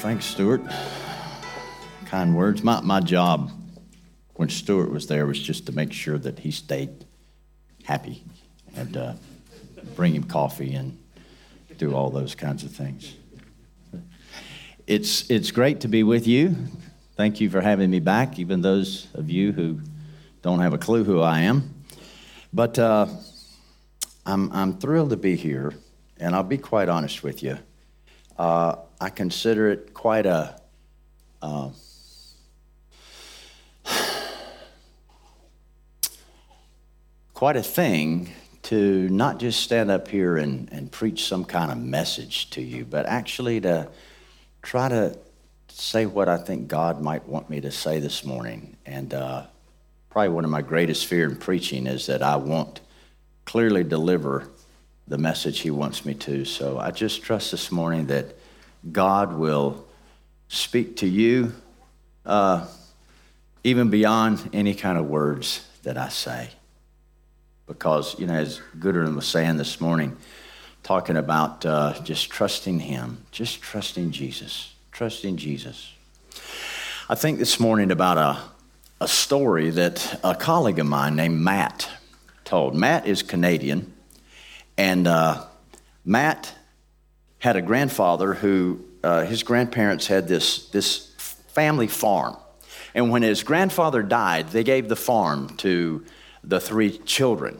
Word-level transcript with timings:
thanks, 0.00 0.24
Stuart. 0.24 0.62
Kind 2.06 2.34
words. 2.34 2.62
My, 2.62 2.80
my 2.80 3.00
job 3.00 3.50
when 4.32 4.48
Stuart 4.48 4.90
was 4.90 5.08
there 5.08 5.26
was 5.26 5.38
just 5.38 5.66
to 5.66 5.72
make 5.72 5.92
sure 5.92 6.16
that 6.16 6.38
he 6.38 6.50
stayed 6.50 7.04
happy 7.84 8.24
and 8.74 8.96
uh, 8.96 9.12
bring 9.96 10.14
him 10.14 10.22
coffee 10.22 10.74
and 10.74 10.98
do 11.76 11.94
all 11.94 12.08
those 12.08 12.34
kinds 12.34 12.64
of 12.64 12.72
things. 12.72 13.14
It's, 14.86 15.30
it's 15.30 15.50
great 15.50 15.80
to 15.80 15.88
be 15.88 16.02
with 16.02 16.26
you. 16.26 16.56
Thank 17.18 17.38
you 17.42 17.50
for 17.50 17.60
having 17.60 17.90
me 17.90 18.00
back, 18.00 18.38
even 18.38 18.62
those 18.62 19.06
of 19.12 19.28
you 19.28 19.52
who 19.52 19.80
don't 20.40 20.60
have 20.60 20.72
a 20.72 20.78
clue 20.78 21.04
who 21.04 21.20
I 21.20 21.40
am. 21.40 21.74
But 22.54 22.78
uh, 22.78 23.06
I'm, 24.24 24.50
I'm 24.50 24.78
thrilled 24.78 25.10
to 25.10 25.18
be 25.18 25.36
here, 25.36 25.74
and 26.18 26.34
I'll 26.34 26.42
be 26.42 26.56
quite 26.56 26.88
honest 26.88 27.22
with 27.22 27.42
you. 27.42 27.58
Uh, 28.38 28.76
I 29.00 29.08
consider 29.08 29.70
it 29.70 29.94
quite 29.94 30.26
a 30.26 30.60
uh, 31.40 31.70
quite 37.32 37.56
a 37.56 37.62
thing 37.62 38.30
to 38.64 39.08
not 39.08 39.38
just 39.38 39.62
stand 39.62 39.90
up 39.90 40.08
here 40.08 40.36
and, 40.36 40.70
and 40.70 40.92
preach 40.92 41.24
some 41.24 41.46
kind 41.46 41.72
of 41.72 41.78
message 41.78 42.50
to 42.50 42.60
you, 42.60 42.84
but 42.84 43.06
actually 43.06 43.58
to 43.62 43.88
try 44.60 44.90
to 44.90 45.16
say 45.68 46.04
what 46.04 46.28
I 46.28 46.36
think 46.36 46.68
God 46.68 47.00
might 47.00 47.26
want 47.26 47.48
me 47.48 47.62
to 47.62 47.70
say 47.70 48.00
this 48.00 48.22
morning. 48.22 48.76
And 48.84 49.14
uh, 49.14 49.46
probably 50.10 50.28
one 50.28 50.44
of 50.44 50.50
my 50.50 50.60
greatest 50.60 51.06
fear 51.06 51.26
in 51.26 51.36
preaching 51.36 51.86
is 51.86 52.04
that 52.08 52.22
I 52.22 52.36
won't 52.36 52.82
clearly 53.46 53.82
deliver 53.82 54.50
the 55.08 55.16
message 55.16 55.60
He 55.60 55.70
wants 55.70 56.04
me 56.04 56.12
to. 56.12 56.44
So 56.44 56.78
I 56.78 56.90
just 56.90 57.22
trust 57.22 57.50
this 57.50 57.72
morning 57.72 58.08
that 58.08 58.36
God 58.90 59.34
will 59.34 59.86
speak 60.48 60.96
to 60.98 61.06
you 61.06 61.52
uh, 62.24 62.66
even 63.62 63.90
beyond 63.90 64.50
any 64.52 64.74
kind 64.74 64.98
of 64.98 65.06
words 65.06 65.66
that 65.82 65.98
I 65.98 66.08
say 66.08 66.50
because, 67.70 68.18
you 68.18 68.26
know, 68.26 68.34
as 68.34 68.60
Goodwin 68.80 69.14
was 69.14 69.28
saying 69.28 69.56
this 69.56 69.80
morning, 69.80 70.16
talking 70.82 71.16
about 71.16 71.64
uh, 71.64 71.94
just 72.02 72.28
trusting 72.28 72.80
Him, 72.80 73.24
just 73.30 73.62
trusting 73.62 74.10
Jesus, 74.10 74.74
trusting 74.90 75.36
Jesus. 75.36 75.92
I 77.08 77.14
think 77.14 77.38
this 77.38 77.60
morning 77.60 77.92
about 77.92 78.18
a, 78.18 78.40
a 79.00 79.06
story 79.06 79.70
that 79.70 80.18
a 80.24 80.34
colleague 80.34 80.80
of 80.80 80.86
mine 80.86 81.14
named 81.14 81.38
Matt 81.38 81.88
told. 82.44 82.74
Matt 82.74 83.06
is 83.06 83.22
Canadian, 83.22 83.92
and 84.76 85.06
uh, 85.06 85.44
Matt 86.04 86.52
had 87.40 87.56
a 87.56 87.62
grandfather 87.62 88.34
who, 88.34 88.84
uh, 89.02 89.24
his 89.24 89.42
grandparents 89.42 90.06
had 90.06 90.28
this, 90.28 90.68
this 90.68 91.12
family 91.48 91.88
farm. 91.88 92.36
And 92.94 93.10
when 93.10 93.22
his 93.22 93.42
grandfather 93.42 94.02
died, 94.02 94.50
they 94.50 94.64
gave 94.64 94.88
the 94.88 94.96
farm 94.96 95.56
to 95.58 96.04
the 96.44 96.60
three 96.60 96.98
children. 96.98 97.58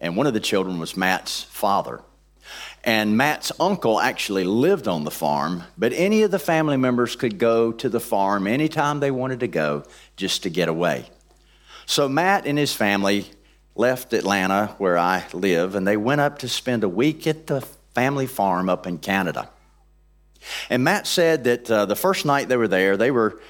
And 0.00 0.16
one 0.16 0.26
of 0.26 0.34
the 0.34 0.40
children 0.40 0.78
was 0.78 0.96
Matt's 0.96 1.44
father. 1.44 2.02
And 2.84 3.16
Matt's 3.16 3.52
uncle 3.60 4.00
actually 4.00 4.42
lived 4.42 4.88
on 4.88 5.04
the 5.04 5.10
farm, 5.10 5.62
but 5.78 5.92
any 5.92 6.22
of 6.22 6.32
the 6.32 6.40
family 6.40 6.76
members 6.76 7.14
could 7.14 7.38
go 7.38 7.70
to 7.70 7.88
the 7.88 8.00
farm 8.00 8.48
anytime 8.48 8.98
they 8.98 9.12
wanted 9.12 9.40
to 9.40 9.48
go 9.48 9.84
just 10.16 10.42
to 10.42 10.50
get 10.50 10.68
away. 10.68 11.08
So 11.86 12.08
Matt 12.08 12.44
and 12.44 12.58
his 12.58 12.74
family 12.74 13.26
left 13.76 14.12
Atlanta, 14.12 14.74
where 14.78 14.98
I 14.98 15.24
live, 15.32 15.76
and 15.76 15.86
they 15.86 15.96
went 15.96 16.20
up 16.20 16.38
to 16.38 16.48
spend 16.48 16.82
a 16.82 16.88
week 16.88 17.26
at 17.28 17.46
the 17.46 17.64
family 17.94 18.26
farm 18.26 18.68
up 18.68 18.86
in 18.86 18.98
Canada. 18.98 19.50
And 20.68 20.82
Matt 20.82 21.06
said 21.06 21.44
that 21.44 21.70
uh, 21.70 21.86
the 21.86 21.96
first 21.96 22.24
night 22.24 22.48
they 22.48 22.56
were 22.56 22.68
there, 22.68 22.96
they 22.96 23.10
were 23.10 23.40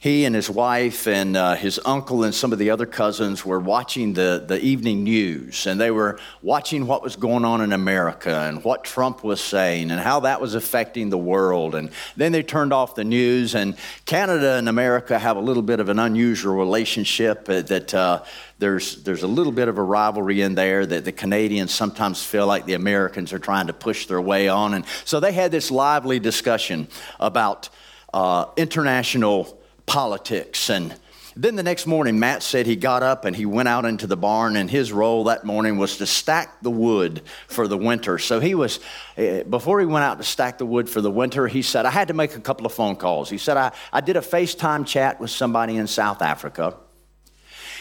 he 0.00 0.24
and 0.24 0.34
his 0.34 0.48
wife 0.48 1.08
and 1.08 1.36
uh, 1.36 1.56
his 1.56 1.80
uncle 1.84 2.22
and 2.22 2.32
some 2.32 2.52
of 2.52 2.58
the 2.60 2.70
other 2.70 2.86
cousins 2.86 3.44
were 3.44 3.58
watching 3.58 4.12
the, 4.12 4.44
the 4.46 4.60
evening 4.60 5.02
news 5.02 5.66
and 5.66 5.80
they 5.80 5.90
were 5.90 6.20
watching 6.40 6.86
what 6.86 7.02
was 7.02 7.16
going 7.16 7.44
on 7.44 7.60
in 7.60 7.72
America 7.72 8.42
and 8.42 8.62
what 8.62 8.84
Trump 8.84 9.24
was 9.24 9.40
saying 9.40 9.90
and 9.90 10.00
how 10.00 10.20
that 10.20 10.40
was 10.40 10.54
affecting 10.54 11.10
the 11.10 11.18
world. 11.18 11.74
And 11.74 11.90
then 12.16 12.30
they 12.30 12.44
turned 12.44 12.72
off 12.72 12.94
the 12.94 13.02
news. 13.02 13.56
And 13.56 13.76
Canada 14.06 14.54
and 14.54 14.68
America 14.68 15.18
have 15.18 15.36
a 15.36 15.40
little 15.40 15.64
bit 15.64 15.80
of 15.80 15.88
an 15.88 15.98
unusual 15.98 16.54
relationship 16.54 17.48
uh, 17.48 17.62
that. 17.62 17.94
Uh, 17.94 18.24
there's, 18.60 19.04
there's 19.04 19.22
a 19.22 19.28
little 19.28 19.52
bit 19.52 19.68
of 19.68 19.78
a 19.78 19.82
rivalry 19.82 20.40
in 20.40 20.56
there 20.56 20.84
that 20.84 21.04
the 21.04 21.12
Canadians 21.12 21.72
sometimes 21.72 22.24
feel 22.24 22.44
like 22.44 22.66
the 22.66 22.74
Americans 22.74 23.32
are 23.32 23.38
trying 23.38 23.68
to 23.68 23.72
push 23.72 24.06
their 24.06 24.20
way 24.20 24.48
on. 24.48 24.74
And 24.74 24.84
so 25.04 25.20
they 25.20 25.30
had 25.30 25.52
this 25.52 25.70
lively 25.70 26.18
discussion 26.18 26.88
about 27.20 27.68
uh, 28.12 28.46
international 28.56 29.57
politics. 29.88 30.70
And 30.70 30.94
then 31.34 31.56
the 31.56 31.62
next 31.62 31.86
morning, 31.86 32.18
Matt 32.18 32.42
said 32.42 32.66
he 32.66 32.76
got 32.76 33.02
up 33.02 33.24
and 33.24 33.34
he 33.34 33.46
went 33.46 33.68
out 33.68 33.84
into 33.84 34.06
the 34.06 34.16
barn, 34.16 34.56
and 34.56 34.70
his 34.70 34.92
role 34.92 35.24
that 35.24 35.44
morning 35.44 35.78
was 35.78 35.96
to 35.98 36.06
stack 36.06 36.60
the 36.62 36.70
wood 36.70 37.22
for 37.46 37.66
the 37.66 37.76
winter. 37.76 38.18
So 38.18 38.40
he 38.40 38.54
was, 38.54 38.80
eh, 39.16 39.44
before 39.44 39.80
he 39.80 39.86
went 39.86 40.04
out 40.04 40.18
to 40.18 40.24
stack 40.24 40.58
the 40.58 40.66
wood 40.66 40.90
for 40.90 41.00
the 41.00 41.10
winter, 41.10 41.46
he 41.46 41.62
said, 41.62 41.86
I 41.86 41.90
had 41.90 42.08
to 42.08 42.14
make 42.14 42.34
a 42.34 42.40
couple 42.40 42.66
of 42.66 42.72
phone 42.72 42.96
calls. 42.96 43.30
He 43.30 43.38
said, 43.38 43.56
I, 43.56 43.72
I 43.92 44.00
did 44.00 44.16
a 44.16 44.20
FaceTime 44.20 44.84
chat 44.84 45.20
with 45.20 45.30
somebody 45.30 45.76
in 45.76 45.86
South 45.86 46.22
Africa. 46.22 46.76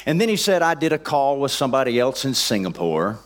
And 0.06 0.22
then 0.22 0.30
he 0.30 0.38
said, 0.38 0.62
I 0.62 0.76
did 0.76 0.94
a 0.94 1.00
call 1.00 1.40
with 1.40 1.52
somebody 1.52 2.00
else 2.00 2.26
in 2.26 2.34
Singapore. 2.34 3.20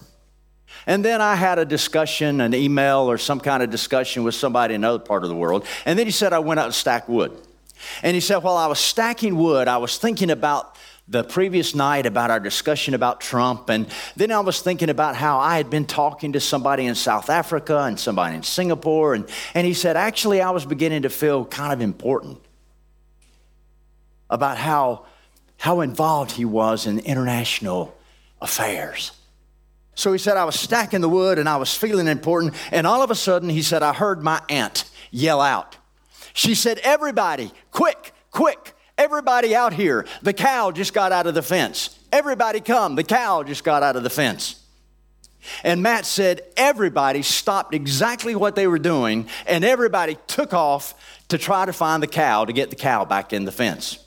And 0.88 1.04
then 1.04 1.22
I 1.22 1.36
had 1.36 1.60
a 1.60 1.66
discussion, 1.66 2.40
an 2.40 2.56
email 2.56 3.12
or 3.12 3.18
some 3.18 3.42
kind 3.42 3.62
of 3.62 3.70
discussion 3.70 4.24
with 4.24 4.34
somebody 4.34 4.76
in 4.76 4.82
another 4.82 5.04
part 5.04 5.24
of 5.24 5.30
the 5.30 5.36
world. 5.36 5.66
And 5.86 6.00
then 6.00 6.08
he 6.08 6.12
said, 6.12 6.32
I 6.32 6.40
went 6.40 6.60
out 6.60 6.68
and 6.68 6.74
stacked 6.74 7.10
wood. 7.10 7.38
And 8.04 8.16
he 8.16 8.22
said, 8.22 8.38
While 8.38 8.58
I 8.58 8.68
was 8.68 8.80
stacking 8.80 9.38
wood, 9.38 9.68
I 9.68 9.78
was 9.78 9.98
thinking 9.98 10.30
about 10.30 10.78
the 11.08 11.24
previous 11.24 11.76
night 11.76 12.06
about 12.06 12.32
our 12.32 12.40
discussion 12.40 12.94
about 12.94 13.20
Trump. 13.20 13.70
And 13.70 13.88
then 14.16 14.32
I 14.32 14.40
was 14.40 14.62
thinking 14.62 14.90
about 14.90 15.16
how 15.16 15.40
I 15.40 15.58
had 15.58 15.70
been 15.70 15.86
talking 15.86 16.34
to 16.34 16.40
somebody 16.40 16.86
in 16.86 16.96
South 16.96 17.30
Africa 17.30 17.80
and 17.80 18.00
somebody 18.00 18.36
in 18.36 18.44
Singapore. 18.44 19.14
And, 19.14 19.28
and 19.54 19.68
he 19.68 19.74
said, 19.74 19.98
Actually, 19.98 20.42
I 20.42 20.52
was 20.52 20.66
beginning 20.66 21.02
to 21.02 21.10
feel 21.10 21.46
kind 21.46 21.74
of 21.74 21.82
important 21.82 22.40
about 24.30 24.58
how, 24.58 25.06
how 25.58 25.82
involved 25.82 26.32
he 26.32 26.46
was 26.46 26.88
in 26.88 27.00
international 27.00 27.98
affairs. 28.42 29.12
So 29.96 30.14
he 30.14 30.18
said, 30.18 30.38
I 30.38 30.46
was 30.46 30.60
stacking 30.60 31.02
the 31.02 31.10
wood 31.10 31.38
and 31.38 31.50
I 31.50 31.58
was 31.58 31.76
feeling 31.76 32.08
important. 32.08 32.56
And 32.72 32.88
all 32.88 33.04
of 33.04 33.12
a 33.12 33.16
sudden, 33.16 33.50
he 33.50 33.62
said, 33.62 33.84
I 33.84 33.94
heard 33.94 34.24
my 34.24 34.42
aunt 34.50 34.90
yell 35.12 35.42
out. 35.42 35.76
She 36.34 36.56
said, 36.56 36.80
Everybody, 36.80 37.52
quick, 37.72 38.14
quick, 38.32 38.74
everybody 38.98 39.56
out 39.56 39.74
here. 39.74 40.06
The 40.22 40.34
cow 40.34 40.72
just 40.72 40.94
got 40.94 41.12
out 41.12 41.28
of 41.28 41.34
the 41.34 41.42
fence. 41.42 41.98
Everybody 42.12 42.60
come, 42.60 42.96
the 42.96 43.04
cow 43.04 43.44
just 43.44 43.64
got 43.64 43.84
out 43.84 43.96
of 43.96 44.04
the 44.04 44.10
fence. 44.10 44.58
And 45.64 45.82
Matt 45.82 46.06
said, 46.06 46.42
Everybody 46.56 47.22
stopped 47.22 47.74
exactly 47.74 48.36
what 48.36 48.56
they 48.56 48.68
were 48.68 48.80
doing, 48.80 49.28
and 49.48 49.64
everybody 49.64 50.18
took 50.28 50.54
off 50.54 50.94
to 51.30 51.38
try 51.38 51.66
to 51.66 51.74
find 51.74 52.04
the 52.04 52.08
cow 52.08 52.46
to 52.46 52.54
get 52.54 52.70
the 52.70 52.76
cow 52.76 53.06
back 53.06 53.34
in 53.34 53.46
the 53.46 53.52
fence. 53.52 54.00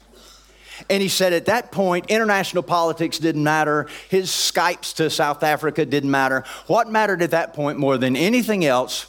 And 0.91 1.02
he 1.02 1.08
said 1.08 1.32
at 1.32 1.46
that 1.46 1.72
point, 1.72 2.06
international 2.06 2.62
politics 2.62 3.18
didn't 3.18 3.44
matter. 3.44 3.86
His 4.08 4.28
Skypes 4.28 4.94
to 4.96 5.08
South 5.08 5.42
Africa 5.42 5.86
didn't 5.86 6.10
matter. 6.10 6.44
What 6.66 6.91
mattered 6.91 7.22
at 7.22 7.30
that 7.30 7.54
point 7.54 7.78
more 7.78 7.96
than 7.96 8.16
anything 8.16 8.64
else 8.64 9.06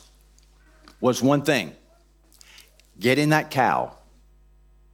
was 1.02 1.22
one 1.22 1.42
thing 1.42 1.74
getting 3.00 3.30
that 3.30 3.52
cow 3.52 3.96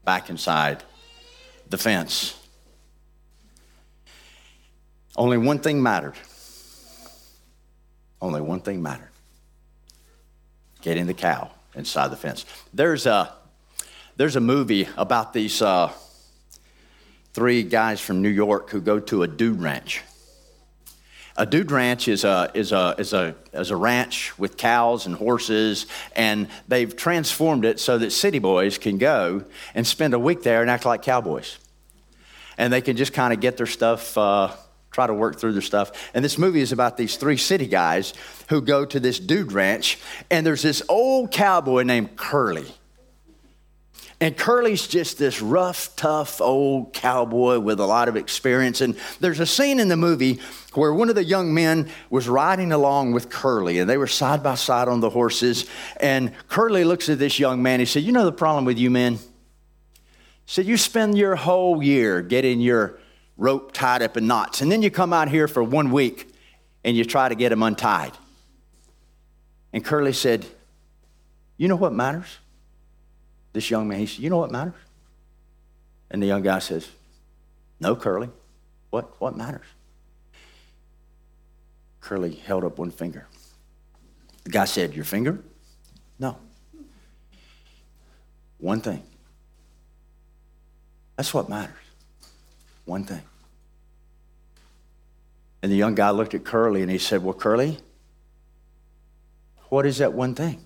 back 0.03 0.29
inside 0.29 0.83
the 1.69 1.77
fence. 1.77 2.37
Only 5.15 5.37
one 5.37 5.59
thing 5.59 5.81
mattered. 5.83 6.15
Only 8.21 8.41
one 8.41 8.61
thing 8.61 8.81
mattered 8.81 9.11
getting 10.81 11.05
the 11.05 11.13
cow 11.13 11.51
inside 11.75 12.09
the 12.09 12.17
fence. 12.17 12.45
There's 12.73 13.05
a, 13.05 13.33
there's 14.17 14.35
a 14.35 14.41
movie 14.41 14.87
about 14.97 15.33
these 15.33 15.61
uh, 15.61 15.91
three 17.33 17.63
guys 17.63 18.01
from 18.01 18.21
New 18.21 18.29
York 18.29 18.69
who 18.71 18.81
go 18.81 18.99
to 18.99 19.23
a 19.23 19.27
dude 19.27 19.61
ranch. 19.61 20.01
A 21.41 21.45
dude 21.47 21.71
ranch 21.71 22.07
is 22.07 22.23
a, 22.23 22.51
is, 22.53 22.71
a, 22.71 22.93
is, 22.99 23.13
a, 23.13 23.33
is 23.51 23.71
a 23.71 23.75
ranch 23.75 24.37
with 24.37 24.57
cows 24.57 25.07
and 25.07 25.15
horses, 25.15 25.87
and 26.15 26.47
they've 26.67 26.95
transformed 26.95 27.65
it 27.65 27.79
so 27.79 27.97
that 27.97 28.11
city 28.11 28.37
boys 28.37 28.77
can 28.77 28.99
go 28.99 29.43
and 29.73 29.87
spend 29.87 30.13
a 30.13 30.19
week 30.19 30.43
there 30.43 30.61
and 30.61 30.69
act 30.69 30.85
like 30.85 31.01
cowboys. 31.01 31.57
And 32.59 32.71
they 32.71 32.79
can 32.79 32.95
just 32.95 33.13
kind 33.13 33.33
of 33.33 33.39
get 33.39 33.57
their 33.57 33.65
stuff, 33.65 34.15
uh, 34.19 34.51
try 34.91 35.07
to 35.07 35.15
work 35.15 35.39
through 35.39 35.53
their 35.53 35.63
stuff. 35.63 36.11
And 36.13 36.23
this 36.23 36.37
movie 36.37 36.61
is 36.61 36.73
about 36.73 36.95
these 36.95 37.15
three 37.15 37.37
city 37.37 37.65
guys 37.65 38.13
who 38.49 38.61
go 38.61 38.85
to 38.85 38.99
this 38.99 39.17
dude 39.17 39.51
ranch, 39.51 39.97
and 40.29 40.45
there's 40.45 40.61
this 40.61 40.83
old 40.89 41.31
cowboy 41.31 41.81
named 41.81 42.17
Curly. 42.17 42.71
And 44.21 44.37
Curly's 44.37 44.87
just 44.87 45.17
this 45.17 45.41
rough, 45.41 45.95
tough 45.95 46.41
old 46.41 46.93
cowboy 46.93 47.57
with 47.57 47.79
a 47.79 47.85
lot 47.87 48.07
of 48.07 48.15
experience. 48.15 48.79
And 48.79 48.95
there's 49.19 49.39
a 49.39 49.47
scene 49.47 49.79
in 49.79 49.87
the 49.87 49.97
movie 49.97 50.39
where 50.75 50.93
one 50.93 51.09
of 51.09 51.15
the 51.15 51.23
young 51.23 51.55
men 51.55 51.89
was 52.11 52.29
riding 52.29 52.71
along 52.71 53.13
with 53.13 53.31
Curly, 53.31 53.79
and 53.79 53.89
they 53.89 53.97
were 53.97 54.05
side 54.05 54.43
by 54.43 54.53
side 54.53 54.87
on 54.87 54.99
the 54.99 55.09
horses. 55.09 55.67
And 55.99 56.33
Curly 56.49 56.83
looks 56.83 57.09
at 57.09 57.17
this 57.17 57.39
young 57.39 57.63
man. 57.63 57.79
He 57.79 57.85
said, 57.87 58.03
You 58.03 58.11
know 58.11 58.23
the 58.23 58.31
problem 58.31 58.63
with 58.63 58.77
you 58.77 58.91
men? 58.91 59.15
He 59.15 59.21
said, 60.45 60.67
You 60.67 60.77
spend 60.77 61.17
your 61.17 61.35
whole 61.35 61.81
year 61.81 62.21
getting 62.21 62.61
your 62.61 62.99
rope 63.37 63.71
tied 63.71 64.03
up 64.03 64.17
in 64.17 64.27
knots, 64.27 64.61
and 64.61 64.71
then 64.71 64.83
you 64.83 64.91
come 64.91 65.13
out 65.13 65.29
here 65.29 65.47
for 65.47 65.63
one 65.63 65.89
week 65.89 66.31
and 66.83 66.95
you 66.95 67.05
try 67.05 67.27
to 67.27 67.33
get 67.33 67.49
them 67.49 67.63
untied. 67.63 68.11
And 69.73 69.83
Curly 69.83 70.13
said, 70.13 70.45
You 71.57 71.67
know 71.67 71.75
what 71.75 71.91
matters? 71.91 72.37
This 73.53 73.69
young 73.69 73.87
man, 73.87 73.99
he 73.99 74.05
said, 74.05 74.19
You 74.19 74.29
know 74.29 74.37
what 74.37 74.51
matters? 74.51 74.73
And 76.09 76.21
the 76.21 76.27
young 76.27 76.41
guy 76.41 76.59
says, 76.59 76.89
No, 77.79 77.95
Curly. 77.95 78.29
What, 78.89 79.19
what 79.21 79.35
matters? 79.35 79.65
Curly 82.01 82.35
held 82.35 82.63
up 82.63 82.77
one 82.77 82.91
finger. 82.91 83.27
The 84.43 84.49
guy 84.49 84.65
said, 84.65 84.93
Your 84.93 85.05
finger? 85.05 85.39
No. 86.19 86.37
One 88.57 88.81
thing. 88.81 89.03
That's 91.15 91.33
what 91.33 91.49
matters. 91.49 91.75
One 92.85 93.03
thing. 93.03 93.21
And 95.61 95.71
the 95.71 95.75
young 95.75 95.93
guy 95.93 96.09
looked 96.09 96.33
at 96.33 96.43
Curly 96.43 96.81
and 96.81 96.89
he 96.89 96.97
said, 96.97 97.23
Well, 97.23 97.33
Curly, 97.33 97.77
what 99.69 99.85
is 99.85 99.99
that 99.99 100.13
one 100.13 100.35
thing? 100.35 100.65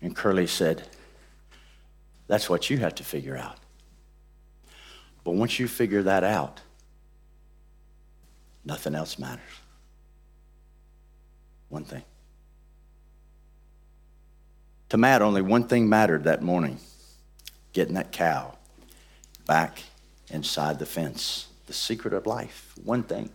And 0.00 0.14
Curly 0.14 0.46
said, 0.46 0.86
That's 2.28 2.50
what 2.50 2.70
you 2.70 2.78
have 2.78 2.94
to 2.96 3.04
figure 3.04 3.36
out. 3.36 3.58
But 5.24 5.32
once 5.32 5.58
you 5.58 5.68
figure 5.68 6.02
that 6.04 6.24
out, 6.24 6.60
nothing 8.64 8.94
else 8.94 9.18
matters. 9.18 9.42
One 11.68 11.84
thing. 11.84 12.04
To 14.90 14.96
Matt, 14.96 15.22
only 15.22 15.42
one 15.42 15.64
thing 15.64 15.88
mattered 15.88 16.24
that 16.24 16.42
morning 16.42 16.78
getting 17.72 17.94
that 17.94 18.12
cow 18.12 18.56
back 19.46 19.82
inside 20.30 20.78
the 20.78 20.86
fence. 20.86 21.48
The 21.66 21.72
secret 21.72 22.14
of 22.14 22.26
life. 22.26 22.72
One 22.84 23.02
thing. 23.02 23.30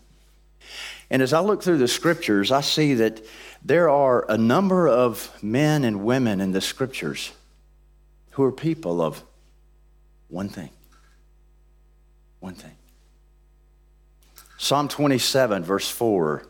And 1.10 1.22
as 1.22 1.34
I 1.34 1.42
look 1.42 1.62
through 1.62 1.80
the 1.80 1.88
scriptures, 1.88 2.52
I 2.52 2.62
see 2.62 2.94
that 2.96 3.22
there 3.64 3.90
are 3.90 4.26
a 4.30 4.38
number 4.38 4.88
of 4.88 5.38
men 5.44 5.84
and 5.84 6.06
women 6.06 6.40
in 6.40 6.54
the 6.54 6.62
scriptures 6.62 7.34
who 8.32 8.44
are 8.44 8.52
people 8.52 9.02
of 9.02 9.24
one 10.28 10.50
thing. 10.50 10.70
One 12.40 12.56
thing. 12.56 12.76
Psalm 14.58 14.88
27, 14.88 15.64
verse 15.64 15.90
4, 15.90 16.46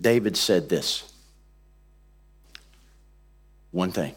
David 0.00 0.36
said 0.36 0.68
this 0.68 1.10
One 3.70 3.92
thing. 3.92 4.14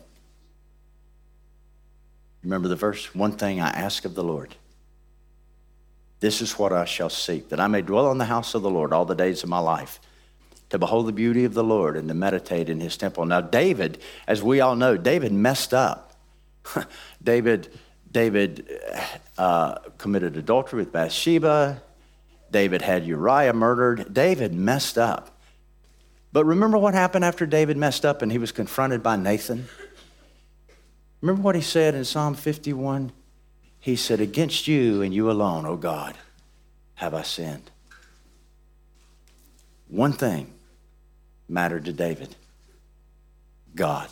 Remember 2.44 2.68
the 2.68 2.76
verse? 2.76 3.14
One 3.14 3.34
thing 3.34 3.62
I 3.62 3.70
ask 3.70 4.06
of 4.06 4.16
the 4.16 4.24
Lord. 4.24 4.56
This 6.20 6.42
is 6.42 6.58
what 6.58 6.72
I 6.72 6.86
shall 6.86 7.10
seek, 7.10 7.50
that 7.50 7.60
I 7.60 7.68
may 7.68 7.82
dwell 7.82 8.12
in 8.12 8.18
the 8.18 8.26
house 8.26 8.54
of 8.54 8.62
the 8.62 8.70
Lord 8.70 8.94
all 8.94 9.06
the 9.06 9.16
days 9.16 9.44
of 9.44 9.50
my 9.50 9.60
life, 9.60 10.00
to 10.70 10.78
behold 10.78 11.08
the 11.08 11.12
beauty 11.12 11.46
of 11.46 11.54
the 11.54 11.64
Lord 11.64 11.98
and 11.98 12.08
to 12.08 12.14
meditate 12.14 12.70
in 12.70 12.80
his 12.80 12.96
temple. 12.96 13.26
Now, 13.26 13.42
David, 13.42 14.00
as 14.28 14.44
we 14.44 14.62
all 14.62 14.76
know, 14.76 14.98
David 14.98 15.32
messed 15.32 15.74
up. 15.74 16.11
David, 17.24 17.70
David 18.12 18.80
uh, 19.38 19.76
committed 19.98 20.38
adultery 20.38 20.80
with 20.80 20.92
Bathsheba. 20.92 21.82
David 22.52 22.82
had 22.82 23.06
Uriah 23.06 23.54
murdered. 23.54 24.14
David 24.14 24.54
messed 24.54 24.98
up. 24.98 25.38
But 26.34 26.46
remember 26.46 26.78
what 26.78 26.94
happened 26.94 27.26
after 27.26 27.46
David 27.46 27.78
messed 27.78 28.06
up 28.06 28.22
and 28.22 28.32
he 28.32 28.38
was 28.38 28.52
confronted 28.52 29.04
by 29.04 29.16
Nathan? 29.16 29.68
Remember 31.22 31.42
what 31.42 31.56
he 31.56 31.62
said 31.62 31.94
in 31.94 32.06
Psalm 32.06 32.36
51? 32.36 33.12
He 33.80 33.96
said, 33.96 34.20
Against 34.20 34.68
you 34.68 35.02
and 35.02 35.14
you 35.14 35.30
alone, 35.30 35.66
O 35.66 35.76
God, 35.76 36.16
have 36.96 37.14
I 37.14 37.24
sinned. 37.24 37.70
One 39.88 40.14
thing 40.14 40.54
mattered 41.50 41.86
to 41.86 41.94
David 41.94 42.36
God. 43.76 44.10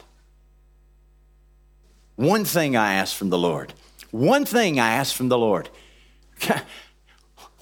One 2.19 2.43
thing 2.43 2.75
I 2.75 2.95
ask 2.95 3.15
from 3.15 3.29
the 3.29 3.37
Lord. 3.37 3.73
One 4.11 4.43
thing 4.43 4.77
I 4.77 4.89
ask 4.91 5.15
from 5.15 5.29
the 5.29 5.37
Lord. 5.37 5.69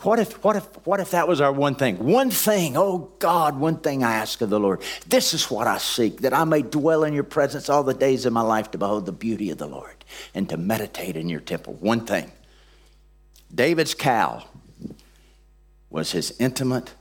What 0.04 0.20
if, 0.20 0.44
what, 0.44 0.56
if, 0.56 0.64
what 0.86 1.00
if 1.00 1.10
that 1.12 1.28
was 1.28 1.42
our 1.42 1.52
one 1.52 1.74
thing? 1.74 1.98
One 1.98 2.30
thing, 2.30 2.78
oh 2.78 3.12
God, 3.18 3.60
one 3.60 3.78
thing 3.78 4.04
I 4.04 4.14
ask 4.14 4.42
of 4.42 4.52
the 4.52 4.60
Lord. 4.60 4.84
This 5.08 5.34
is 5.34 5.50
what 5.50 5.66
I 5.66 5.80
seek, 5.80 6.22
that 6.22 6.36
I 6.36 6.44
may 6.44 6.62
dwell 6.62 7.04
in 7.04 7.14
your 7.14 7.24
presence 7.24 7.68
all 7.68 7.84
the 7.84 7.96
days 7.96 8.28
of 8.28 8.32
my 8.32 8.42
life 8.42 8.70
to 8.72 8.78
behold 8.78 9.08
the 9.08 9.12
beauty 9.12 9.50
of 9.50 9.58
the 9.58 9.66
Lord 9.66 10.06
and 10.36 10.48
to 10.50 10.56
meditate 10.56 11.18
in 11.18 11.30
your 11.30 11.40
temple. 11.40 11.74
One 11.80 12.06
thing. 12.06 12.32
David's 13.54 13.96
cow 13.96 14.44
was 15.90 16.12
his 16.12 16.36
intimate 16.40 16.94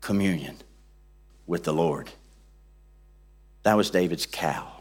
communion 0.00 0.56
with 1.46 1.64
the 1.64 1.74
Lord. 1.74 2.08
That 3.64 3.76
was 3.76 3.90
David's 3.90 4.24
cow 4.24 4.73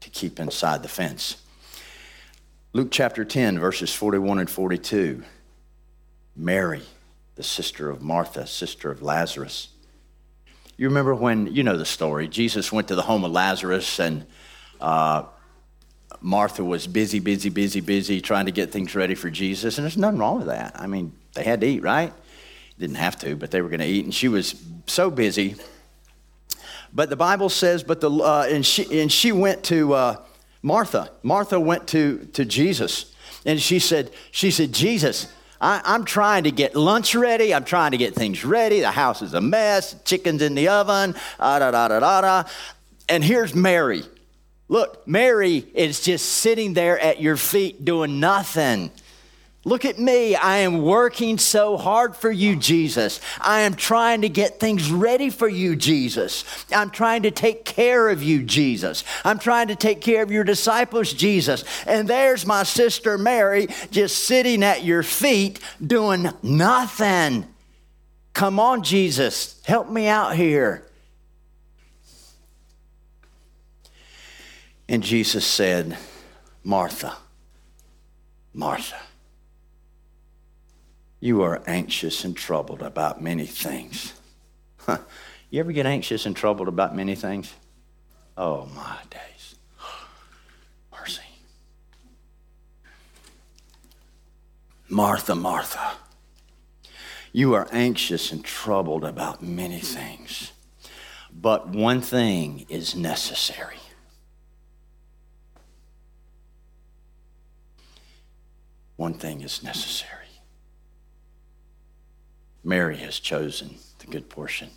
to 0.00 0.10
keep 0.10 0.40
inside 0.40 0.82
the 0.82 0.88
fence. 0.88 1.36
Luke 2.72 2.88
chapter 2.90 3.24
10, 3.24 3.58
verses 3.58 3.92
41 3.92 4.38
and 4.38 4.50
42. 4.50 5.22
Mary, 6.36 6.82
the 7.34 7.42
sister 7.42 7.90
of 7.90 8.00
Martha, 8.00 8.46
sister 8.46 8.90
of 8.90 9.02
Lazarus. 9.02 9.68
You 10.76 10.88
remember 10.88 11.14
when, 11.14 11.54
you 11.54 11.62
know 11.62 11.76
the 11.76 11.84
story, 11.84 12.28
Jesus 12.28 12.72
went 12.72 12.88
to 12.88 12.94
the 12.94 13.02
home 13.02 13.24
of 13.24 13.32
Lazarus 13.32 13.98
and 13.98 14.24
uh, 14.80 15.24
Martha 16.20 16.64
was 16.64 16.86
busy, 16.86 17.18
busy, 17.18 17.48
busy, 17.48 17.80
busy 17.80 18.20
trying 18.20 18.46
to 18.46 18.52
get 18.52 18.70
things 18.70 18.94
ready 18.94 19.14
for 19.14 19.30
Jesus. 19.30 19.78
And 19.78 19.84
there's 19.84 19.96
nothing 19.96 20.18
wrong 20.18 20.38
with 20.38 20.46
that. 20.46 20.72
I 20.78 20.86
mean, 20.86 21.12
they 21.34 21.44
had 21.44 21.60
to 21.62 21.66
eat, 21.66 21.82
right? 21.82 22.12
Didn't 22.78 22.96
have 22.96 23.18
to, 23.20 23.36
but 23.36 23.50
they 23.50 23.62
were 23.62 23.68
going 23.68 23.80
to 23.80 23.86
eat. 23.86 24.04
And 24.04 24.14
she 24.14 24.28
was 24.28 24.54
so 24.86 25.10
busy. 25.10 25.56
But 26.92 27.10
the 27.10 27.16
Bible 27.16 27.48
says, 27.48 27.82
but 27.82 28.00
the, 28.00 28.10
uh, 28.10 28.46
and, 28.50 28.64
she, 28.64 29.00
and 29.00 29.10
she 29.10 29.32
went 29.32 29.62
to 29.64 29.94
uh, 29.94 30.16
Martha. 30.62 31.10
Martha 31.22 31.58
went 31.60 31.86
to, 31.88 32.28
to 32.32 32.44
Jesus. 32.44 33.14
And 33.46 33.60
she 33.60 33.78
said, 33.78 34.10
she 34.30 34.50
said, 34.50 34.72
Jesus, 34.72 35.32
I, 35.60 35.80
I'm 35.84 36.04
trying 36.04 36.44
to 36.44 36.50
get 36.50 36.74
lunch 36.74 37.14
ready. 37.14 37.54
I'm 37.54 37.64
trying 37.64 37.92
to 37.92 37.96
get 37.96 38.14
things 38.14 38.44
ready. 38.44 38.80
The 38.80 38.90
house 38.90 39.22
is 39.22 39.34
a 39.34 39.40
mess. 39.40 39.94
Chicken's 40.04 40.42
in 40.42 40.54
the 40.54 40.68
oven. 40.68 41.14
Da, 41.38 41.58
da, 41.58 41.70
da, 41.70 41.88
da, 41.88 42.20
da. 42.20 42.44
And 43.08 43.24
here's 43.24 43.54
Mary. 43.54 44.02
Look, 44.68 45.06
Mary 45.06 45.56
is 45.74 46.00
just 46.00 46.26
sitting 46.26 46.74
there 46.74 46.98
at 46.98 47.20
your 47.20 47.36
feet 47.36 47.84
doing 47.84 48.20
nothing. 48.20 48.90
Look 49.62 49.84
at 49.84 49.98
me. 49.98 50.34
I 50.34 50.58
am 50.58 50.80
working 50.80 51.36
so 51.36 51.76
hard 51.76 52.16
for 52.16 52.30
you, 52.30 52.56
Jesus. 52.56 53.20
I 53.42 53.60
am 53.60 53.74
trying 53.74 54.22
to 54.22 54.30
get 54.30 54.58
things 54.58 54.90
ready 54.90 55.28
for 55.28 55.48
you, 55.48 55.76
Jesus. 55.76 56.44
I'm 56.72 56.88
trying 56.88 57.24
to 57.24 57.30
take 57.30 57.66
care 57.66 58.08
of 58.08 58.22
you, 58.22 58.42
Jesus. 58.42 59.04
I'm 59.22 59.38
trying 59.38 59.68
to 59.68 59.76
take 59.76 60.00
care 60.00 60.22
of 60.22 60.30
your 60.30 60.44
disciples, 60.44 61.12
Jesus. 61.12 61.64
And 61.86 62.08
there's 62.08 62.46
my 62.46 62.62
sister 62.62 63.18
Mary 63.18 63.68
just 63.90 64.24
sitting 64.24 64.62
at 64.62 64.82
your 64.82 65.02
feet 65.02 65.60
doing 65.86 66.30
nothing. 66.42 67.46
Come 68.32 68.58
on, 68.58 68.82
Jesus. 68.82 69.60
Help 69.66 69.90
me 69.90 70.06
out 70.06 70.36
here. 70.36 70.86
And 74.88 75.02
Jesus 75.02 75.44
said, 75.44 75.98
Martha, 76.64 77.14
Martha, 78.54 78.96
you 81.20 81.42
are 81.42 81.62
anxious 81.66 82.24
and 82.24 82.36
troubled 82.36 82.82
about 82.82 83.22
many 83.22 83.46
things. 83.46 84.14
Huh. 84.78 84.98
You 85.50 85.60
ever 85.60 85.72
get 85.72 85.86
anxious 85.86 86.26
and 86.26 86.34
troubled 86.34 86.68
about 86.68 86.96
many 86.96 87.14
things? 87.14 87.52
Oh, 88.36 88.66
my 88.74 88.96
days. 89.10 89.56
Mercy. 90.92 91.22
Martha, 94.88 95.34
Martha, 95.34 95.92
you 97.32 97.54
are 97.54 97.68
anxious 97.70 98.32
and 98.32 98.44
troubled 98.44 99.04
about 99.04 99.42
many 99.42 99.78
things, 99.78 100.52
but 101.32 101.68
one 101.68 102.00
thing 102.00 102.66
is 102.68 102.96
necessary. 102.96 103.76
one 109.00 109.14
thing 109.14 109.40
is 109.40 109.62
necessary. 109.62 110.29
Mary 112.62 112.96
has 112.96 113.18
chosen 113.18 113.76
the 113.98 114.06
good 114.06 114.28
portion. 114.28 114.70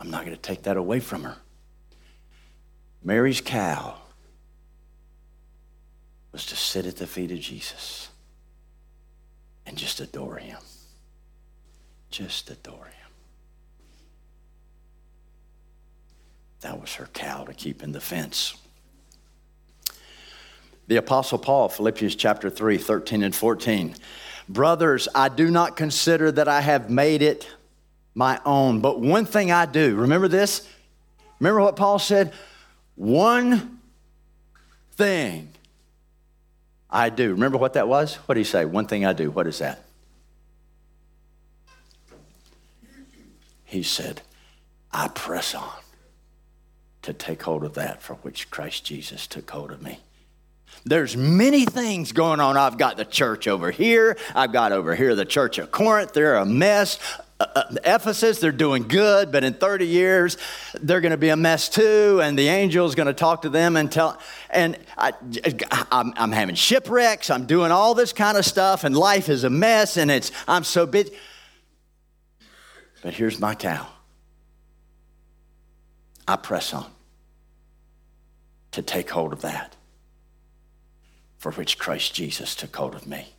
I'm 0.00 0.10
not 0.10 0.24
going 0.24 0.36
to 0.36 0.42
take 0.42 0.62
that 0.62 0.76
away 0.76 1.00
from 1.00 1.24
her. 1.24 1.36
Mary's 3.04 3.40
cow 3.40 3.96
was 6.32 6.46
to 6.46 6.56
sit 6.56 6.86
at 6.86 6.96
the 6.96 7.06
feet 7.06 7.30
of 7.30 7.40
Jesus 7.40 8.08
and 9.66 9.76
just 9.76 10.00
adore 10.00 10.36
him. 10.36 10.58
Just 12.10 12.50
adore 12.50 12.86
him. 12.86 13.10
That 16.60 16.80
was 16.80 16.94
her 16.94 17.08
cow 17.12 17.44
to 17.44 17.54
keep 17.54 17.82
in 17.82 17.92
the 17.92 18.00
fence. 18.00 18.54
The 20.88 20.96
Apostle 20.96 21.38
Paul, 21.38 21.68
Philippians 21.68 22.16
chapter 22.16 22.50
3, 22.50 22.78
13 22.78 23.22
and 23.22 23.34
14. 23.34 23.94
Brothers, 24.52 25.08
I 25.14 25.28
do 25.28 25.50
not 25.50 25.76
consider 25.76 26.30
that 26.32 26.48
I 26.48 26.60
have 26.60 26.90
made 26.90 27.22
it 27.22 27.48
my 28.14 28.40
own, 28.44 28.80
but 28.80 29.00
one 29.00 29.24
thing 29.24 29.50
I 29.50 29.64
do. 29.66 29.94
Remember 29.96 30.28
this? 30.28 30.68
Remember 31.40 31.62
what 31.62 31.76
Paul 31.76 31.98
said? 31.98 32.32
One 32.94 33.80
thing 34.92 35.48
I 36.90 37.08
do. 37.08 37.32
Remember 37.32 37.56
what 37.56 37.72
that 37.72 37.88
was? 37.88 38.16
What 38.16 38.34
did 38.34 38.40
he 38.40 38.44
say? 38.44 38.66
One 38.66 38.86
thing 38.86 39.06
I 39.06 39.14
do. 39.14 39.30
What 39.30 39.46
is 39.46 39.58
that? 39.60 39.82
He 43.64 43.82
said, 43.82 44.20
I 44.92 45.08
press 45.08 45.54
on 45.54 45.80
to 47.00 47.14
take 47.14 47.42
hold 47.42 47.64
of 47.64 47.72
that 47.74 48.02
for 48.02 48.14
which 48.16 48.50
Christ 48.50 48.84
Jesus 48.84 49.26
took 49.26 49.50
hold 49.50 49.70
of 49.70 49.80
me. 49.80 50.00
There's 50.84 51.16
many 51.16 51.64
things 51.64 52.12
going 52.12 52.40
on. 52.40 52.56
I've 52.56 52.76
got 52.76 52.96
the 52.96 53.04
church 53.04 53.46
over 53.46 53.70
here. 53.70 54.16
I've 54.34 54.52
got 54.52 54.72
over 54.72 54.94
here 54.94 55.14
the 55.14 55.24
church 55.24 55.58
of 55.58 55.70
Corinth. 55.70 56.12
They're 56.12 56.36
a 56.36 56.44
mess. 56.44 56.98
Uh, 57.38 57.46
uh, 57.54 57.74
Ephesus, 57.84 58.38
they're 58.38 58.52
doing 58.52 58.88
good, 58.88 59.30
but 59.30 59.44
in 59.44 59.54
30 59.54 59.86
years, 59.86 60.36
they're 60.80 61.00
going 61.00 61.12
to 61.12 61.16
be 61.16 61.28
a 61.28 61.36
mess 61.36 61.68
too. 61.68 62.20
And 62.22 62.36
the 62.36 62.48
angel's 62.48 62.94
going 62.94 63.06
to 63.06 63.12
talk 63.12 63.42
to 63.42 63.48
them 63.48 63.76
and 63.76 63.90
tell, 63.90 64.18
and 64.50 64.76
I, 64.96 65.12
I'm, 65.90 66.12
I'm 66.16 66.32
having 66.32 66.56
shipwrecks. 66.56 67.30
I'm 67.30 67.46
doing 67.46 67.70
all 67.70 67.94
this 67.94 68.12
kind 68.12 68.36
of 68.36 68.44
stuff, 68.44 68.84
and 68.84 68.96
life 68.96 69.28
is 69.28 69.44
a 69.44 69.50
mess, 69.50 69.96
and 69.96 70.10
it's, 70.10 70.32
I'm 70.48 70.64
so 70.64 70.84
busy. 70.84 71.12
But 73.02 73.14
here's 73.14 73.38
my 73.40 73.54
towel 73.54 73.88
I 76.26 76.36
press 76.36 76.72
on 76.72 76.90
to 78.72 78.82
take 78.82 79.10
hold 79.10 79.32
of 79.32 79.42
that 79.42 79.76
for 81.42 81.50
which 81.50 81.76
Christ 81.76 82.14
Jesus 82.14 82.54
took 82.54 82.76
hold 82.76 82.94
of 82.94 83.04
me. 83.04 83.34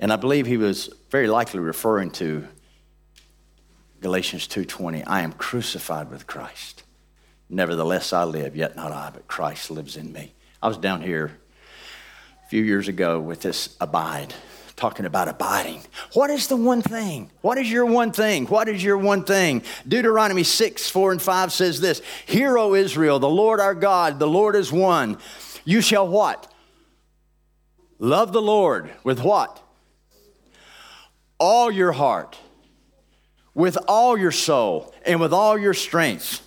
And 0.00 0.10
I 0.10 0.16
believe 0.16 0.46
he 0.46 0.56
was 0.56 0.88
very 1.10 1.28
likely 1.28 1.60
referring 1.60 2.12
to 2.12 2.48
Galatians 4.00 4.46
2:20, 4.46 5.04
I 5.04 5.20
am 5.20 5.34
crucified 5.34 6.10
with 6.10 6.26
Christ. 6.26 6.82
Nevertheless 7.50 8.14
I 8.14 8.24
live, 8.24 8.56
yet 8.56 8.74
not 8.74 8.90
I, 8.90 9.10
but 9.10 9.28
Christ 9.28 9.70
lives 9.70 9.98
in 9.98 10.14
me. 10.14 10.32
I 10.62 10.68
was 10.68 10.78
down 10.78 11.02
here 11.02 11.38
a 12.46 12.48
few 12.48 12.62
years 12.62 12.88
ago 12.88 13.20
with 13.20 13.42
this 13.42 13.76
abide, 13.82 14.32
talking 14.82 15.06
about 15.06 15.28
abiding. 15.28 15.82
What 16.12 16.30
is 16.30 16.48
the 16.48 16.56
one 16.56 16.82
thing? 16.82 17.30
What 17.40 17.56
is 17.56 17.70
your 17.70 17.86
one 17.86 18.12
thing? 18.12 18.46
What 18.46 18.68
is 18.68 18.82
your 18.82 18.98
one 18.98 19.24
thing? 19.24 19.62
Deuteronomy 19.86 20.42
6, 20.42 20.90
4 20.90 21.12
and 21.12 21.22
5 21.22 21.52
says 21.52 21.80
this 21.80 22.02
Hear, 22.26 22.58
O 22.58 22.74
Israel, 22.74 23.18
the 23.18 23.28
Lord 23.28 23.60
our 23.60 23.74
God, 23.74 24.18
the 24.18 24.26
Lord 24.26 24.56
is 24.56 24.72
one. 24.72 25.18
You 25.64 25.80
shall 25.80 26.06
what? 26.06 26.52
Love 27.98 28.32
the 28.32 28.42
Lord 28.42 28.90
with 29.04 29.20
what? 29.20 29.62
all 31.42 31.72
your 31.72 31.90
heart, 31.90 32.38
with 33.52 33.76
all 33.88 34.16
your 34.16 34.30
soul, 34.30 34.94
and 35.04 35.20
with 35.20 35.32
all 35.32 35.58
your 35.58 35.74
strength. 35.74 36.40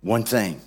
One 0.00 0.24
thing. 0.24 0.62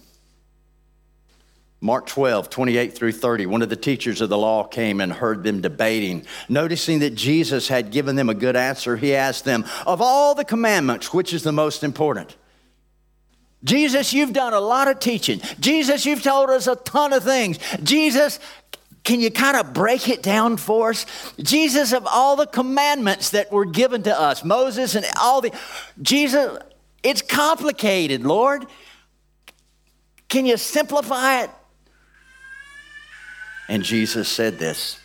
Mark 1.84 2.08
12, 2.08 2.50
28 2.50 2.96
through 2.96 3.12
30, 3.12 3.46
one 3.46 3.62
of 3.62 3.68
the 3.68 3.76
teachers 3.76 4.22
of 4.22 4.30
the 4.30 4.38
law 4.38 4.64
came 4.64 5.02
and 5.02 5.12
heard 5.12 5.44
them 5.44 5.60
debating. 5.60 6.26
Noticing 6.48 7.00
that 7.00 7.14
Jesus 7.14 7.68
had 7.68 7.92
given 7.92 8.16
them 8.16 8.30
a 8.30 8.34
good 8.34 8.56
answer, 8.56 8.96
he 8.96 9.14
asked 9.14 9.44
them, 9.44 9.66
Of 9.86 10.02
all 10.02 10.34
the 10.34 10.46
commandments, 10.46 11.14
which 11.14 11.34
is 11.34 11.44
the 11.44 11.52
most 11.52 11.84
important? 11.84 12.38
Jesus, 13.66 14.14
you've 14.14 14.32
done 14.32 14.54
a 14.54 14.62
lot 14.62 14.88
of 14.88 15.00
teaching. 15.00 15.42
Jesus, 15.60 16.06
you've 16.06 16.24
told 16.24 16.50
us 16.52 16.68
a 16.68 16.78
ton 16.78 17.12
of 17.12 17.22
things. 17.26 17.60
Jesus, 17.84 18.40
can 19.04 19.20
you 19.20 19.30
kind 19.30 19.58
of 19.58 19.74
break 19.74 20.08
it 20.08 20.24
down 20.24 20.56
for 20.56 20.92
us? 20.92 21.06
Jesus, 21.38 21.92
of 21.92 22.08
all 22.08 22.38
the 22.38 22.48
commandments 22.48 23.32
that 23.32 23.52
were 23.52 23.66
given 23.66 24.04
to 24.04 24.18
us, 24.18 24.46
Moses 24.46 24.96
and 24.96 25.06
all 25.20 25.42
the, 25.42 25.52
Jesus, 26.02 26.58
it's 27.04 27.22
complicated, 27.22 28.24
Lord. 28.24 28.66
Can 30.30 30.46
you 30.46 30.56
simplify 30.56 31.42
it? 31.42 31.50
And 33.74 33.82
Jesus 33.82 34.30
said 34.30 34.60
this 34.60 35.00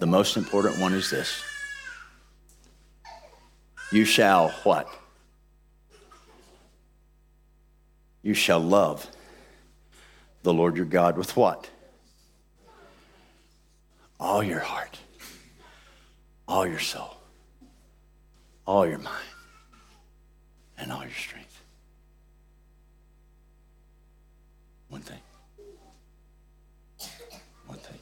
The 0.00 0.06
most 0.06 0.36
important 0.36 0.80
one 0.80 0.92
is 0.94 1.10
this 1.10 1.44
You 3.92 4.04
shall 4.04 4.48
what? 4.64 4.88
You 8.24 8.34
shall 8.34 8.58
love 8.58 9.08
the 10.42 10.52
Lord 10.52 10.76
your 10.76 10.86
God 10.86 11.16
with 11.16 11.36
what? 11.36 11.70
All 14.18 14.42
your 14.42 14.58
heart, 14.58 14.98
all 16.48 16.66
your 16.66 16.80
soul, 16.80 17.16
all 18.66 18.88
your 18.88 18.98
mind, 18.98 19.30
and 20.76 20.90
all 20.90 21.02
your 21.02 21.12
strength. 21.12 21.62
One 24.88 25.02
thing. 25.02 25.20
One 27.66 27.78
thing. 27.78 27.98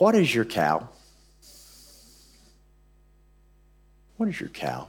What 0.00 0.14
is 0.14 0.34
your 0.34 0.46
cow? 0.46 0.88
What 4.16 4.30
is 4.30 4.40
your 4.40 4.48
cow? 4.48 4.88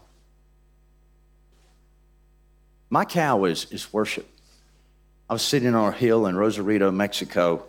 My 2.89 3.03
cow 3.03 3.43
is, 3.43 3.67
is 3.71 3.91
worship. 3.91 4.25
I 5.29 5.33
was 5.33 5.41
sitting 5.41 5.75
on 5.75 5.93
a 5.93 5.97
hill 5.97 6.27
in 6.27 6.37
Rosarito, 6.37 6.91
Mexico, 6.91 7.65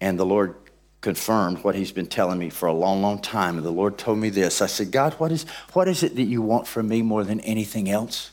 and 0.00 0.18
the 0.18 0.24
Lord 0.24 0.54
confirmed 1.02 1.62
what 1.62 1.74
He's 1.74 1.92
been 1.92 2.06
telling 2.06 2.38
me 2.38 2.48
for 2.48 2.64
a 2.64 2.72
long, 2.72 3.02
long 3.02 3.18
time. 3.20 3.58
And 3.58 3.66
the 3.66 3.70
Lord 3.70 3.98
told 3.98 4.16
me 4.16 4.30
this 4.30 4.62
I 4.62 4.66
said, 4.66 4.90
God, 4.90 5.12
what 5.18 5.32
is, 5.32 5.44
what 5.74 5.86
is 5.86 6.02
it 6.02 6.16
that 6.16 6.22
you 6.22 6.40
want 6.40 6.66
from 6.66 6.88
me 6.88 7.02
more 7.02 7.24
than 7.24 7.40
anything 7.40 7.90
else? 7.90 8.30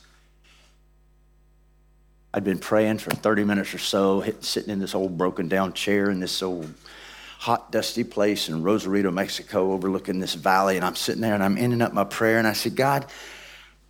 I'd 2.32 2.44
been 2.44 2.60
praying 2.60 2.96
for 2.96 3.10
30 3.10 3.44
minutes 3.44 3.74
or 3.74 3.78
so, 3.78 4.24
sitting 4.40 4.70
in 4.70 4.78
this 4.78 4.94
old 4.94 5.18
broken 5.18 5.48
down 5.48 5.74
chair 5.74 6.08
in 6.08 6.18
this 6.18 6.42
old 6.42 6.72
hot, 7.42 7.72
dusty 7.72 8.04
place 8.04 8.48
in 8.48 8.62
Rosarito, 8.62 9.10
Mexico, 9.10 9.72
overlooking 9.72 10.20
this 10.20 10.34
valley. 10.34 10.76
And 10.76 10.84
I'm 10.84 10.94
sitting 10.94 11.20
there 11.20 11.34
and 11.34 11.42
I'm 11.42 11.58
ending 11.58 11.82
up 11.82 11.92
my 11.92 12.04
prayer. 12.04 12.38
And 12.38 12.46
I 12.46 12.52
said, 12.52 12.76
God, 12.76 13.04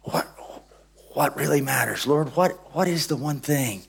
what, 0.05 0.25
what 1.13 1.37
really 1.37 1.61
matters? 1.61 2.07
Lord, 2.07 2.35
what, 2.35 2.53
what 2.75 2.89
is 2.89 3.09
the 3.09 3.17
one 3.17 3.41
thing? 3.41 3.83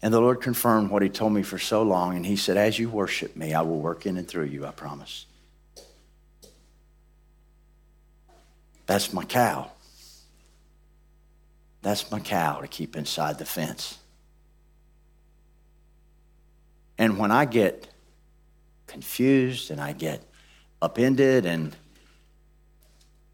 And 0.00 0.12
the 0.12 0.22
Lord 0.22 0.40
confirmed 0.40 0.88
what 0.88 1.02
He 1.02 1.10
told 1.10 1.34
me 1.34 1.42
for 1.42 1.58
so 1.58 1.82
long. 1.82 2.16
And 2.16 2.24
He 2.24 2.34
said, 2.34 2.56
As 2.56 2.78
you 2.78 2.88
worship 2.88 3.36
me, 3.36 3.52
I 3.52 3.60
will 3.60 3.78
work 3.78 4.06
in 4.06 4.16
and 4.16 4.26
through 4.26 4.46
you, 4.46 4.64
I 4.64 4.70
promise. 4.70 5.26
That's 8.86 9.12
my 9.12 9.24
cow. 9.24 9.70
That's 11.82 12.10
my 12.10 12.20
cow 12.20 12.62
to 12.62 12.68
keep 12.68 12.96
inside 12.96 13.38
the 13.38 13.44
fence. 13.44 13.98
And 17.02 17.18
when 17.18 17.32
I 17.32 17.46
get 17.46 17.88
confused 18.86 19.72
and 19.72 19.80
I 19.80 19.92
get 19.92 20.22
upended, 20.80 21.46
and 21.46 21.74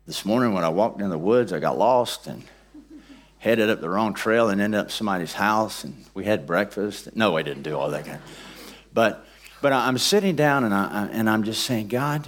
this 0.06 0.24
morning 0.24 0.54
when 0.54 0.64
I 0.64 0.70
walked 0.70 1.02
in 1.02 1.10
the 1.10 1.18
woods, 1.18 1.52
I 1.52 1.58
got 1.58 1.76
lost 1.76 2.28
and 2.28 2.44
headed 3.36 3.68
up 3.68 3.82
the 3.82 3.90
wrong 3.90 4.14
trail 4.14 4.48
and 4.48 4.58
ended 4.58 4.80
up 4.80 4.90
somebody's 4.90 5.34
house, 5.34 5.84
and 5.84 6.02
we 6.14 6.24
had 6.24 6.46
breakfast. 6.46 7.14
No, 7.14 7.36
I 7.36 7.42
didn't 7.42 7.62
do 7.62 7.76
all 7.76 7.90
that 7.90 8.06
kind. 8.06 8.22
But 8.94 9.26
but 9.60 9.74
I'm 9.74 9.98
sitting 9.98 10.34
down 10.34 10.64
and 10.64 10.72
I 10.72 11.06
and 11.12 11.28
I'm 11.28 11.42
just 11.42 11.64
saying, 11.64 11.88
God, 11.88 12.26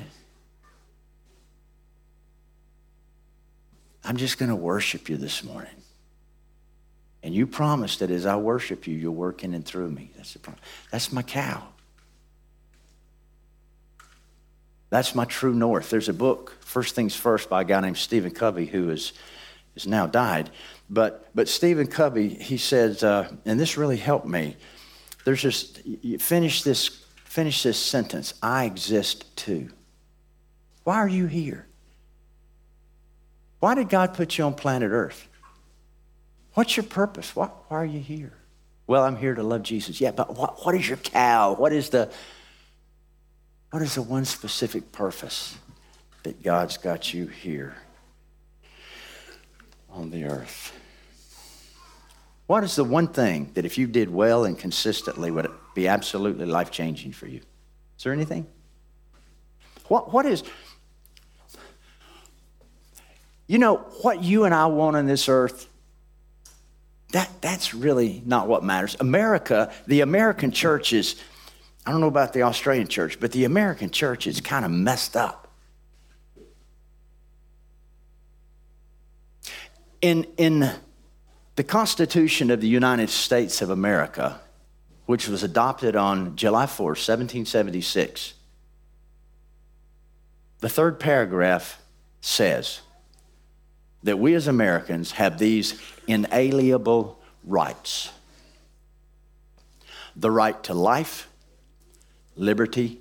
I'm 4.05 4.19
just 4.19 4.37
going 4.37 4.51
to 4.51 4.57
worship 4.57 5.09
you 5.09 5.17
this 5.17 5.43
morning. 5.43 5.80
And 7.23 7.35
you 7.35 7.47
promised 7.47 7.99
that 8.01 8.11
as 8.11 8.25
I 8.25 8.37
worship 8.37 8.87
you, 8.87 8.95
you'll 8.97 9.15
work 9.15 9.45
in 9.45 9.55
and 9.55 9.65
through 9.65 9.91
me. 9.91 10.11
That's 10.17 10.33
the 10.33 10.39
promise. 10.39 10.61
That's 10.91 11.13
my 11.13 11.23
cow. 11.23 11.63
That's 14.89 15.15
my 15.15 15.25
true 15.25 15.55
north. 15.55 15.91
There's 15.91 16.09
a 16.09 16.15
book, 16.15 16.57
First 16.61 16.95
Things 16.95 17.15
First, 17.15 17.49
by 17.49 17.61
a 17.61 17.65
guy 17.65 17.81
named 17.81 17.99
Stephen 17.99 18.31
Covey, 18.31 18.67
who 18.67 18.91
is, 18.91 19.13
is 19.77 19.87
now 19.87 20.07
died. 20.07 20.51
But, 20.89 21.29
but 21.35 21.49
Stephen 21.49 21.87
Covey, 21.87 22.29
he 22.29 22.57
says, 22.57 23.05
uh, 23.05 23.31
and 23.45 23.61
this 23.61 23.77
really 23.77 23.99
helped 23.99 24.27
me. 24.27 24.57
There's 25.25 25.43
just, 25.43 25.81
finish 26.19 26.63
this 26.63 27.01
finish 27.31 27.63
this 27.63 27.79
sentence 27.79 28.35
I 28.43 28.65
exist 28.65 29.37
to. 29.37 29.71
Why 30.83 30.97
are 30.97 31.09
you 31.09 31.27
here? 31.27 31.65
Why 33.61 33.77
did 33.77 33.89
God 33.89 34.15
put 34.15 34.37
you 34.37 34.43
on 34.43 34.55
planet 34.55 34.91
Earth? 34.91 35.29
What's 36.61 36.77
your 36.77 36.85
purpose? 36.85 37.35
Why, 37.35 37.47
why 37.69 37.79
are 37.79 37.87
you 37.87 38.01
here? 38.01 38.35
Well, 38.87 39.03
I'm 39.03 39.17
here 39.17 39.35
to 39.35 39.43
love 39.43 39.63
Jesus. 39.63 39.99
Yeah, 39.99 40.11
but 40.11 40.37
what, 40.37 40.63
what 40.63 40.75
is 40.75 40.87
your 40.87 40.99
cow? 40.99 41.55
What 41.55 41.73
is 41.73 41.89
the 41.89 42.11
what 43.71 43.81
is 43.81 43.95
the 43.95 44.03
one 44.03 44.27
specific 44.27 44.93
purpose 44.93 45.57
that 46.23 46.43
God's 46.43 46.77
got 46.77 47.15
you 47.15 47.29
here 47.29 47.77
on 49.89 50.11
the 50.11 50.27
earth? 50.27 50.75
What 52.47 52.63
is 52.63 52.77
the 52.77 52.85
one 52.85 53.09
thing 53.09 53.53
that 53.55 53.65
if 53.65 53.79
you 53.79 53.87
did 53.87 54.11
well 54.11 54.45
and 54.45 54.59
consistently 54.59 55.31
would 55.31 55.51
be 55.75 55.89
absolutely 55.89 56.45
life 56.45 56.71
changing 56.71 57.13
for 57.13 57.27
you? 57.27 57.41
Is 57.97 58.05
there 58.05 58.13
anything? 58.13 58.47
What, 59.89 60.13
what 60.13 60.27
is, 60.27 60.43
you 63.47 63.57
know, 63.57 63.77
what 64.03 64.23
you 64.23 64.45
and 64.45 64.53
I 64.55 64.67
want 64.67 64.97
on 64.97 65.07
this 65.07 65.27
earth, 65.27 65.70
that, 67.13 67.31
that's 67.41 67.75
really 67.75 68.23
not 68.25 68.49
what 68.49 68.63
matters. 68.63 68.97
America, 69.01 69.73
the 69.87 70.01
American 70.01 70.53
church 70.53 70.93
is, 70.93 71.17
I 71.85 71.91
don't 71.91 72.01
know 72.01 72.07
about 72.07 72.33
the 72.33 72.43
Australian 72.43 72.89
church, 72.89 73.19
but 73.19 73.33
the 73.33 73.45
American 73.45 73.91
church 73.91 74.27
is 74.27 74.41
kind 74.41 74.65
of 74.65 74.71
messed 74.71 75.17
up. 75.17 75.49
In, 80.01 80.25
in 80.37 80.71
the 81.57 81.65
Constitution 81.65 82.51
of 82.51 82.61
the 82.61 82.69
United 82.69 83.11
States 83.11 83.61
of 83.61 83.71
America, 83.71 84.41
which 85.07 85.29
was 85.29 85.43
adopted 85.43 85.97
on 85.97 86.37
July 86.37 86.67
4, 86.67 86.87
1776, 86.87 88.35
the 90.61 90.69
third 90.69 91.01
paragraph 91.01 91.83
says 92.21 92.81
that 94.03 94.19
we 94.19 94.35
as 94.35 94.47
Americans 94.47 95.13
have 95.13 95.39
these 95.39 95.81
inalienable 96.07 97.21
rights 97.45 98.11
the 100.17 100.31
right 100.31 100.63
to 100.65 100.75
life, 100.75 101.29
liberty, 102.37 103.01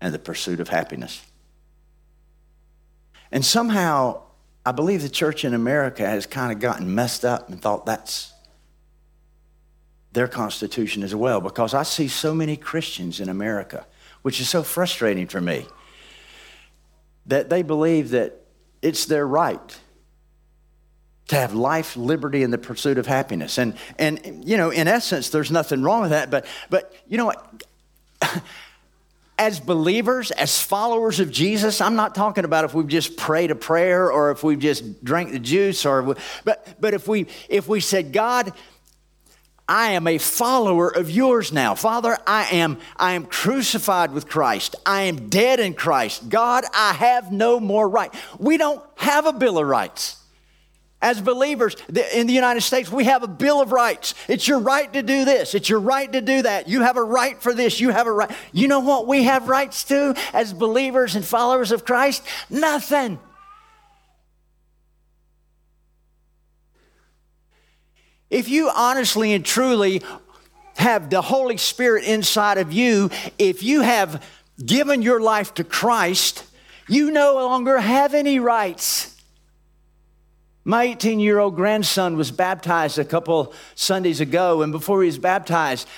and 0.00 0.12
the 0.12 0.18
pursuit 0.18 0.60
of 0.60 0.68
happiness. 0.68 1.24
And 3.30 3.44
somehow 3.44 4.22
I 4.64 4.72
believe 4.72 5.02
the 5.02 5.08
church 5.08 5.44
in 5.44 5.54
America 5.54 6.06
has 6.06 6.26
kind 6.26 6.52
of 6.52 6.60
gotten 6.60 6.94
messed 6.94 7.24
up 7.24 7.48
and 7.48 7.60
thought 7.60 7.86
that's 7.86 8.32
their 10.12 10.28
constitution 10.28 11.02
as 11.02 11.14
well 11.14 11.40
because 11.40 11.72
I 11.72 11.82
see 11.84 12.08
so 12.08 12.34
many 12.34 12.56
Christians 12.56 13.20
in 13.20 13.28
America, 13.28 13.86
which 14.22 14.40
is 14.40 14.48
so 14.48 14.62
frustrating 14.62 15.26
for 15.26 15.40
me, 15.40 15.66
that 17.26 17.48
they 17.48 17.62
believe 17.62 18.10
that 18.10 18.34
it's 18.82 19.06
their 19.06 19.26
right 19.26 19.78
to 21.30 21.36
have 21.36 21.54
life, 21.54 21.96
liberty, 21.96 22.42
and 22.42 22.52
the 22.52 22.58
pursuit 22.58 22.98
of 22.98 23.06
happiness. 23.06 23.56
And, 23.56 23.74
and 24.00 24.42
you 24.44 24.56
know, 24.56 24.70
in 24.70 24.88
essence, 24.88 25.30
there's 25.30 25.50
nothing 25.50 25.80
wrong 25.82 26.02
with 26.02 26.10
that, 26.10 26.28
but, 26.28 26.44
but 26.70 26.92
you 27.08 27.18
know 27.18 27.26
what? 27.26 27.64
as 29.38 29.60
believers, 29.60 30.32
as 30.32 30.60
followers 30.60 31.20
of 31.20 31.30
Jesus, 31.30 31.80
I'm 31.80 31.94
not 31.94 32.16
talking 32.16 32.44
about 32.44 32.64
if 32.64 32.74
we've 32.74 32.88
just 32.88 33.16
prayed 33.16 33.52
a 33.52 33.54
prayer 33.54 34.10
or 34.10 34.32
if 34.32 34.42
we've 34.42 34.58
just 34.58 35.04
drank 35.04 35.30
the 35.30 35.38
juice 35.38 35.86
or 35.86 36.16
but 36.44 36.66
but 36.80 36.94
if 36.94 37.06
we 37.06 37.28
if 37.48 37.68
we 37.68 37.78
said, 37.78 38.12
God, 38.12 38.52
I 39.68 39.92
am 39.92 40.08
a 40.08 40.18
follower 40.18 40.88
of 40.88 41.10
yours 41.10 41.52
now. 41.52 41.76
Father, 41.76 42.18
I 42.26 42.48
am 42.56 42.78
I 42.96 43.12
am 43.12 43.24
crucified 43.24 44.12
with 44.12 44.28
Christ. 44.28 44.74
I 44.84 45.02
am 45.02 45.28
dead 45.28 45.60
in 45.60 45.74
Christ. 45.74 46.28
God, 46.28 46.64
I 46.74 46.92
have 46.92 47.30
no 47.30 47.60
more 47.60 47.88
right. 47.88 48.12
We 48.38 48.58
don't 48.58 48.82
have 48.96 49.26
a 49.26 49.32
bill 49.32 49.58
of 49.58 49.66
rights. 49.66 50.19
As 51.02 51.18
believers 51.20 51.76
in 52.12 52.26
the 52.26 52.32
United 52.34 52.60
States, 52.60 52.92
we 52.92 53.04
have 53.04 53.22
a 53.22 53.28
Bill 53.28 53.62
of 53.62 53.72
Rights. 53.72 54.14
It's 54.28 54.46
your 54.46 54.58
right 54.58 54.92
to 54.92 55.02
do 55.02 55.24
this. 55.24 55.54
It's 55.54 55.68
your 55.68 55.80
right 55.80 56.12
to 56.12 56.20
do 56.20 56.42
that. 56.42 56.68
You 56.68 56.82
have 56.82 56.98
a 56.98 57.02
right 57.02 57.40
for 57.40 57.54
this. 57.54 57.80
You 57.80 57.88
have 57.88 58.06
a 58.06 58.12
right. 58.12 58.30
You 58.52 58.68
know 58.68 58.80
what 58.80 59.06
we 59.06 59.24
have 59.24 59.48
rights 59.48 59.84
to 59.84 60.14
as 60.34 60.52
believers 60.52 61.16
and 61.16 61.24
followers 61.24 61.72
of 61.72 61.86
Christ? 61.86 62.22
Nothing. 62.50 63.18
If 68.28 68.48
you 68.48 68.70
honestly 68.74 69.32
and 69.32 69.44
truly 69.44 70.02
have 70.76 71.08
the 71.08 71.22
Holy 71.22 71.56
Spirit 71.56 72.04
inside 72.04 72.58
of 72.58 72.72
you, 72.72 73.10
if 73.38 73.62
you 73.62 73.80
have 73.80 74.22
given 74.64 75.00
your 75.00 75.20
life 75.20 75.54
to 75.54 75.64
Christ, 75.64 76.44
you 76.88 77.10
no 77.10 77.34
longer 77.34 77.78
have 77.80 78.12
any 78.12 78.38
rights. 78.38 79.09
My 80.70 80.84
18 80.84 81.18
year 81.18 81.40
old 81.40 81.56
grandson 81.56 82.16
was 82.16 82.30
baptized 82.30 82.96
a 82.96 83.04
couple 83.04 83.52
Sundays 83.74 84.20
ago, 84.20 84.62
and 84.62 84.70
before 84.70 85.02
he 85.02 85.06
was 85.06 85.18
baptized, 85.18 85.88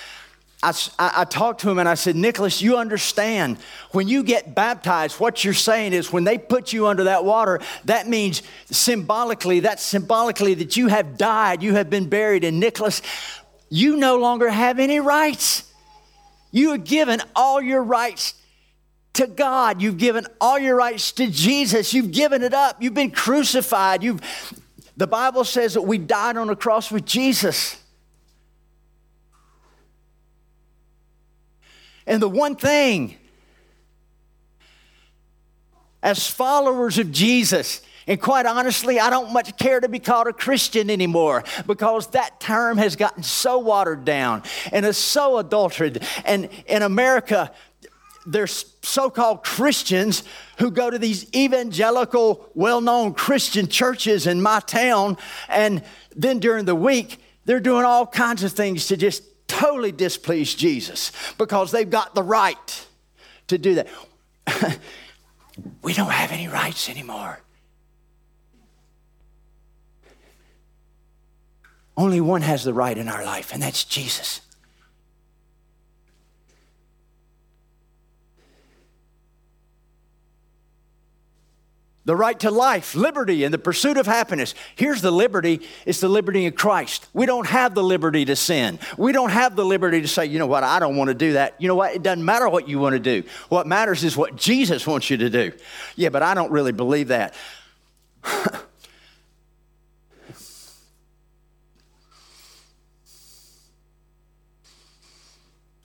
I, 0.62 0.72
I, 0.98 1.24
talked 1.26 1.60
to 1.60 1.70
him 1.70 1.78
and 1.78 1.86
I 1.86 1.92
said, 1.92 2.16
Nicholas, 2.16 2.62
you 2.62 2.78
understand 2.78 3.58
when 3.90 4.08
you 4.08 4.22
get 4.22 4.54
baptized, 4.54 5.20
what 5.20 5.44
you're 5.44 5.52
saying 5.52 5.92
is 5.92 6.10
when 6.10 6.24
they 6.24 6.38
put 6.38 6.72
you 6.72 6.86
under 6.86 7.04
that 7.04 7.22
water, 7.22 7.60
that 7.84 8.08
means 8.08 8.42
symbolically, 8.70 9.60
that's 9.60 9.82
symbolically 9.82 10.54
that 10.54 10.74
you 10.74 10.86
have 10.86 11.18
died, 11.18 11.62
you 11.62 11.74
have 11.74 11.90
been 11.90 12.08
buried. 12.08 12.42
And 12.42 12.58
Nicholas, 12.58 13.02
you 13.68 13.98
no 13.98 14.16
longer 14.16 14.48
have 14.48 14.78
any 14.78 15.00
rights. 15.00 15.70
You 16.50 16.70
have 16.70 16.84
given 16.84 17.20
all 17.36 17.60
your 17.60 17.82
rights 17.82 18.32
to 19.14 19.26
God. 19.26 19.82
You've 19.82 19.98
given 19.98 20.26
all 20.40 20.58
your 20.58 20.76
rights 20.76 21.12
to 21.12 21.26
Jesus. 21.26 21.92
You've 21.92 22.12
given 22.12 22.42
it 22.42 22.54
up. 22.54 22.82
You've 22.82 22.94
been 22.94 23.10
crucified. 23.10 24.02
You've, 24.02 24.22
the 25.02 25.08
Bible 25.08 25.42
says 25.42 25.74
that 25.74 25.82
we 25.82 25.98
died 25.98 26.36
on 26.36 26.46
the 26.46 26.54
cross 26.54 26.92
with 26.92 27.04
Jesus. 27.04 27.76
And 32.06 32.22
the 32.22 32.28
one 32.28 32.54
thing, 32.54 33.16
as 36.04 36.28
followers 36.28 36.98
of 36.98 37.10
Jesus, 37.10 37.82
and 38.06 38.20
quite 38.22 38.46
honestly, 38.46 39.00
I 39.00 39.10
don't 39.10 39.32
much 39.32 39.56
care 39.58 39.80
to 39.80 39.88
be 39.88 39.98
called 39.98 40.28
a 40.28 40.32
Christian 40.32 40.88
anymore 40.88 41.42
because 41.66 42.06
that 42.10 42.38
term 42.38 42.78
has 42.78 42.94
gotten 42.94 43.24
so 43.24 43.58
watered 43.58 44.04
down 44.04 44.44
and 44.70 44.86
is 44.86 44.98
so 44.98 45.38
adulterated. 45.38 46.04
And 46.24 46.48
in 46.68 46.82
America, 46.82 47.50
there's 48.26 48.74
so 48.82 49.10
called 49.10 49.44
Christians 49.44 50.22
who 50.58 50.70
go 50.70 50.90
to 50.90 50.98
these 50.98 51.26
evangelical, 51.34 52.50
well 52.54 52.80
known 52.80 53.14
Christian 53.14 53.68
churches 53.68 54.26
in 54.26 54.42
my 54.42 54.60
town, 54.60 55.16
and 55.48 55.82
then 56.14 56.38
during 56.38 56.64
the 56.64 56.74
week, 56.74 57.18
they're 57.44 57.60
doing 57.60 57.84
all 57.84 58.06
kinds 58.06 58.42
of 58.42 58.52
things 58.52 58.86
to 58.88 58.96
just 58.96 59.24
totally 59.48 59.92
displease 59.92 60.54
Jesus 60.54 61.12
because 61.38 61.70
they've 61.70 61.90
got 61.90 62.14
the 62.14 62.22
right 62.22 62.86
to 63.48 63.58
do 63.58 63.74
that. 63.74 63.88
we 65.82 65.92
don't 65.92 66.10
have 66.10 66.32
any 66.32 66.48
rights 66.48 66.88
anymore. 66.88 67.40
Only 71.96 72.20
one 72.20 72.42
has 72.42 72.64
the 72.64 72.72
right 72.72 72.96
in 72.96 73.08
our 73.08 73.24
life, 73.24 73.52
and 73.52 73.62
that's 73.62 73.84
Jesus. 73.84 74.40
The 82.04 82.16
right 82.16 82.38
to 82.40 82.50
life, 82.50 82.96
liberty, 82.96 83.44
and 83.44 83.54
the 83.54 83.58
pursuit 83.58 83.96
of 83.96 84.06
happiness. 84.06 84.54
Here's 84.74 85.02
the 85.02 85.12
liberty 85.12 85.60
it's 85.86 86.00
the 86.00 86.08
liberty 86.08 86.44
in 86.46 86.52
Christ. 86.52 87.06
We 87.12 87.26
don't 87.26 87.46
have 87.46 87.74
the 87.74 87.82
liberty 87.82 88.24
to 88.24 88.34
sin. 88.34 88.78
We 88.98 89.12
don't 89.12 89.30
have 89.30 89.54
the 89.54 89.64
liberty 89.64 90.02
to 90.02 90.08
say, 90.08 90.26
you 90.26 90.38
know 90.38 90.46
what, 90.46 90.64
I 90.64 90.80
don't 90.80 90.96
want 90.96 91.08
to 91.08 91.14
do 91.14 91.34
that. 91.34 91.54
You 91.60 91.68
know 91.68 91.76
what, 91.76 91.94
it 91.94 92.02
doesn't 92.02 92.24
matter 92.24 92.48
what 92.48 92.68
you 92.68 92.78
want 92.78 92.94
to 92.94 92.98
do. 92.98 93.22
What 93.48 93.66
matters 93.66 94.02
is 94.02 94.16
what 94.16 94.36
Jesus 94.36 94.86
wants 94.86 95.10
you 95.10 95.16
to 95.18 95.30
do. 95.30 95.52
Yeah, 95.94 96.08
but 96.08 96.22
I 96.22 96.34
don't 96.34 96.50
really 96.50 96.72
believe 96.72 97.08
that. 97.08 97.34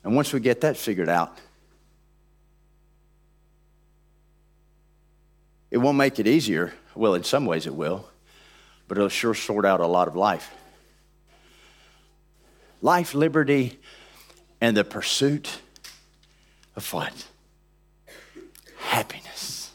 and 0.02 0.16
once 0.16 0.32
we 0.32 0.40
get 0.40 0.62
that 0.62 0.76
figured 0.76 1.08
out, 1.08 1.38
It 5.70 5.78
won't 5.78 5.98
make 5.98 6.18
it 6.18 6.26
easier. 6.26 6.72
Well, 6.94 7.14
in 7.14 7.24
some 7.24 7.46
ways 7.46 7.66
it 7.66 7.74
will, 7.74 8.08
but 8.86 8.96
it'll 8.96 9.08
sure 9.08 9.34
sort 9.34 9.64
out 9.64 9.80
a 9.80 9.86
lot 9.86 10.08
of 10.08 10.16
life. 10.16 10.52
Life, 12.80 13.14
liberty, 13.14 13.78
and 14.60 14.76
the 14.76 14.84
pursuit 14.84 15.60
of 16.76 16.92
what? 16.92 17.26
Happiness. 18.78 19.70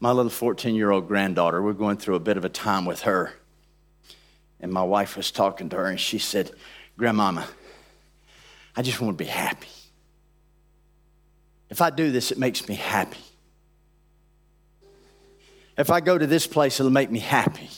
My 0.00 0.10
little 0.10 0.30
14 0.30 0.74
year 0.74 0.90
old 0.90 1.08
granddaughter, 1.08 1.62
we're 1.62 1.72
going 1.72 1.96
through 1.96 2.16
a 2.16 2.20
bit 2.20 2.36
of 2.36 2.44
a 2.44 2.48
time 2.48 2.84
with 2.84 3.02
her. 3.02 3.32
And 4.60 4.72
my 4.72 4.82
wife 4.82 5.16
was 5.16 5.30
talking 5.30 5.68
to 5.70 5.76
her, 5.76 5.86
and 5.86 6.00
she 6.00 6.18
said, 6.18 6.50
Grandmama, 6.96 7.46
I 8.74 8.82
just 8.82 9.00
want 9.00 9.16
to 9.16 9.24
be 9.24 9.28
happy. 9.28 9.68
If 11.70 11.80
I 11.80 11.90
do 11.90 12.10
this, 12.10 12.30
it 12.30 12.38
makes 12.38 12.68
me 12.68 12.74
happy. 12.74 13.18
If 15.76 15.90
I 15.90 16.00
go 16.00 16.16
to 16.16 16.26
this 16.26 16.46
place, 16.46 16.80
it'll 16.80 16.90
make 16.90 17.10
me 17.10 17.18
happy. 17.18 17.68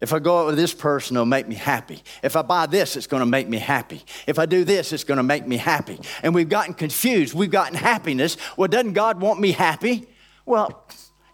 If 0.00 0.12
I 0.12 0.18
go 0.18 0.40
out 0.40 0.46
with 0.46 0.56
this 0.56 0.74
person, 0.74 1.16
it'll 1.16 1.26
make 1.26 1.48
me 1.48 1.54
happy. 1.54 2.02
If 2.22 2.36
I 2.36 2.42
buy 2.42 2.66
this, 2.66 2.96
it's 2.96 3.06
going 3.06 3.20
to 3.20 3.26
make 3.26 3.48
me 3.48 3.58
happy. 3.58 4.02
If 4.26 4.38
I 4.38 4.46
do 4.46 4.64
this, 4.64 4.92
it's 4.92 5.04
going 5.04 5.16
to 5.16 5.22
make 5.22 5.46
me 5.46 5.56
happy. 5.56 5.98
And 6.22 6.34
we've 6.34 6.48
gotten 6.48 6.74
confused. 6.74 7.34
We've 7.34 7.50
gotten 7.50 7.74
happiness. 7.74 8.36
Well, 8.56 8.68
doesn't 8.68 8.92
God 8.92 9.20
want 9.20 9.40
me 9.40 9.52
happy? 9.52 10.06
Well, 10.44 10.86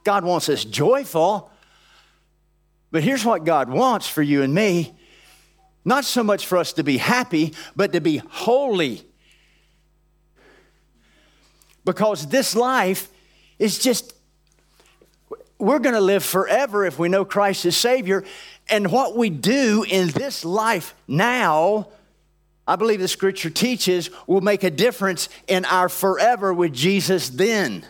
God 0.05 0.25
wants 0.25 0.49
us 0.49 0.65
joyful. 0.65 1.51
But 2.91 3.03
here's 3.03 3.25
what 3.25 3.45
God 3.45 3.69
wants 3.69 4.09
for 4.09 4.23
you 4.23 4.43
and 4.43 4.55
me 4.55 4.95
not 5.85 6.05
so 6.05 6.23
much 6.23 6.47
for 6.47 6.59
us 6.59 6.75
to 6.75 6.85
be 6.85 6.99
happy, 6.99 7.55
but 7.75 7.93
to 7.95 8.01
be 8.01 8.19
holy. 8.19 9.03
Because 11.85 12.27
this 12.27 12.55
life 12.55 13.09
is 13.59 13.79
just, 13.79 14.15
we're 15.59 15.79
going 15.79 15.95
to 15.95 16.01
live 16.01 16.25
forever 16.25 16.85
if 16.85 16.99
we 16.99 17.09
know 17.09 17.25
Christ 17.25 17.67
is 17.67 17.77
Savior. 17.77 18.25
And 18.69 18.91
what 18.91 19.17
we 19.17 19.31
do 19.31 19.85
in 19.89 20.09
this 20.09 20.45
life 20.45 20.95
now, 21.09 21.89
I 22.67 22.77
believe 22.77 23.01
the 23.01 23.09
scripture 23.09 23.51
teaches, 23.51 24.11
will 24.27 24.41
make 24.41 24.63
a 24.63 24.71
difference 24.71 25.29
in 25.49 25.65
our 25.65 25.89
forever 25.89 26.53
with 26.55 26.73
Jesus 26.73 27.29
then. 27.29 27.85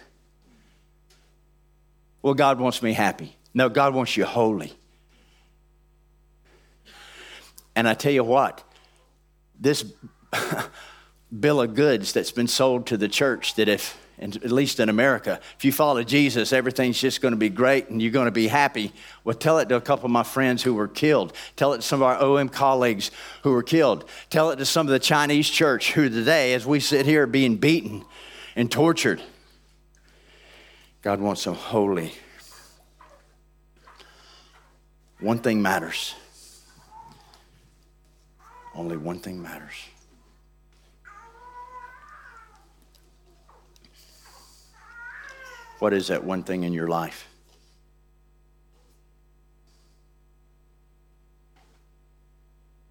Well, 2.23 2.35
God 2.35 2.59
wants 2.61 2.83
me 2.83 2.93
happy. 2.93 3.37
No, 3.55 3.69
God 3.69 3.95
wants 3.95 4.17
you 4.17 4.25
holy. 4.25 4.73
And 7.75 7.89
I 7.89 7.95
tell 7.95 8.13
you 8.13 8.25
what, 8.25 8.63
this 9.59 9.85
bill 11.39 11.61
of 11.61 11.75
goods 11.75 12.13
that's 12.13 12.33
been 12.33 12.49
sold 12.49 12.87
to 12.89 12.97
the 12.97 13.09
church 13.09 13.55
that 13.55 13.69
if 13.69 13.99
at 14.21 14.53
least 14.53 14.81
in 14.81 14.91
America, 14.91 15.41
if 15.57 15.65
you 15.65 15.73
follow 15.73 16.03
Jesus, 16.03 16.53
everything's 16.53 17.01
just 17.01 17.23
going 17.23 17.33
to 17.33 17.39
be 17.39 17.49
great 17.49 17.89
and 17.89 18.03
you're 18.03 18.13
going 18.13 18.27
to 18.27 18.31
be 18.31 18.49
happy. 18.49 18.93
Well, 19.25 19.35
tell 19.35 19.59
it 19.59 19.71
to 19.71 19.77
a 19.77 19.81
couple 19.81 20.05
of 20.05 20.11
my 20.11 20.25
friends 20.25 20.63
who 20.63 20.75
were 20.75 20.89
killed. 20.89 21.33
Tell 21.57 21.73
it 21.73 21.79
to 21.79 21.83
some 21.83 22.03
of 22.03 22.09
our 22.09 22.23
OM 22.23 22.51
colleagues 22.51 23.11
who 23.45 23.53
were 23.53 23.63
killed. 23.63 24.05
Tell 24.29 24.51
it 24.51 24.57
to 24.57 24.67
some 24.67 24.87
of 24.87 24.91
the 24.91 24.99
Chinese 24.99 25.49
church 25.49 25.93
who 25.93 26.11
today, 26.11 26.53
as 26.53 26.67
we 26.67 26.81
sit 26.81 27.07
here, 27.07 27.23
are 27.23 27.27
being 27.27 27.57
beaten 27.57 28.05
and 28.57 28.71
tortured. 28.71 29.23
God 31.01 31.21
wants 31.21 31.45
them 31.45 31.55
holy. 31.55 32.13
One 35.19 35.39
thing 35.39 35.63
matters. 35.63 36.15
Only 38.75 38.99
one 38.99 39.19
thing 39.19 39.41
matters. 39.41 39.77
What 45.81 45.95
is 45.95 46.09
that 46.09 46.23
one 46.23 46.43
thing 46.43 46.63
in 46.65 46.75
your 46.75 46.89
life? 46.89 47.27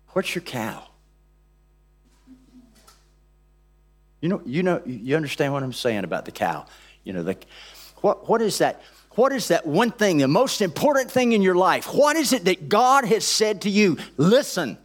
What's 0.09 0.33
your 0.33 0.41
cow? 0.41 0.87
You 4.21 4.29
know, 4.29 4.41
you 4.43 4.63
know, 4.63 4.81
you 4.85 5.15
understand 5.15 5.53
what 5.53 5.61
I'm 5.61 5.71
saying 5.71 6.03
about 6.03 6.25
the 6.25 6.31
cow. 6.31 6.65
You 7.03 7.13
know, 7.13 7.23
the, 7.23 7.37
what, 7.97 8.27
what 8.27 8.41
is 8.41 8.57
that? 8.57 8.81
What 9.11 9.33
is 9.33 9.49
that 9.49 9.67
one 9.67 9.91
thing, 9.91 10.17
the 10.17 10.27
most 10.27 10.61
important 10.61 11.11
thing 11.11 11.33
in 11.33 11.43
your 11.43 11.55
life? 11.55 11.93
What 11.93 12.15
is 12.15 12.33
it 12.33 12.45
that 12.45 12.69
God 12.69 13.05
has 13.05 13.23
said 13.23 13.61
to 13.61 13.69
you? 13.69 13.97
Listen, 14.17 14.77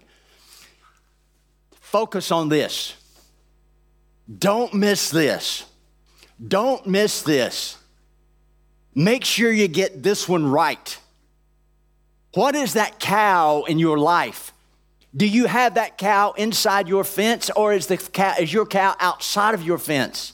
focus 1.81 2.31
on 2.31 2.51
this. 2.51 2.95
Don't 4.39 4.75
miss 4.75 5.11
this. 5.11 5.65
Don't 6.47 6.87
miss 6.87 7.23
this. 7.23 7.79
Make 8.95 9.25
sure 9.25 9.51
you 9.51 9.67
get 9.69 10.03
this 10.03 10.29
one 10.29 10.47
right. 10.47 10.99
What 12.35 12.55
is 12.55 12.75
that 12.75 13.01
cow 13.01 13.65
in 13.65 13.79
your 13.79 13.99
life? 13.99 14.53
Do 15.17 15.27
you 15.27 15.47
have 15.47 15.75
that 15.75 15.99
cow 15.99 16.33
inside 16.33 16.89
your 16.89 17.05
fence 17.05 17.51
or 17.51 17.73
is, 17.73 17.87
the 17.87 17.97
cow, 17.97 18.35
is 18.39 18.53
your 18.53 18.67
cow 18.67 18.97
outside 18.99 19.55
of 19.55 19.63
your 19.63 19.79
fence? 19.79 20.33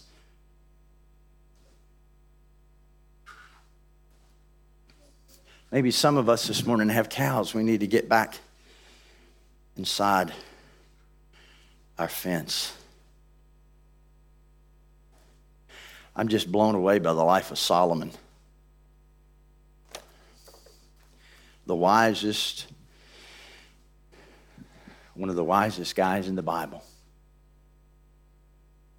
Maybe 5.70 5.90
some 5.90 6.16
of 6.16 6.28
us 6.28 6.48
this 6.48 6.66
morning 6.66 6.88
have 6.88 7.08
cows. 7.08 7.54
We 7.54 7.62
need 7.62 7.80
to 7.80 7.86
get 7.86 8.08
back 8.08 8.38
inside 9.76 10.32
our 11.98 12.08
fence. 12.08 12.72
I'm 16.16 16.28
just 16.28 16.50
blown 16.50 16.74
away 16.74 16.98
by 16.98 17.12
the 17.12 17.22
life 17.22 17.50
of 17.50 17.58
Solomon. 17.58 18.10
The 21.70 21.76
wisest, 21.76 22.66
one 25.14 25.30
of 25.30 25.36
the 25.36 25.44
wisest 25.44 25.94
guys 25.94 26.26
in 26.26 26.34
the 26.34 26.42
Bible. 26.42 26.82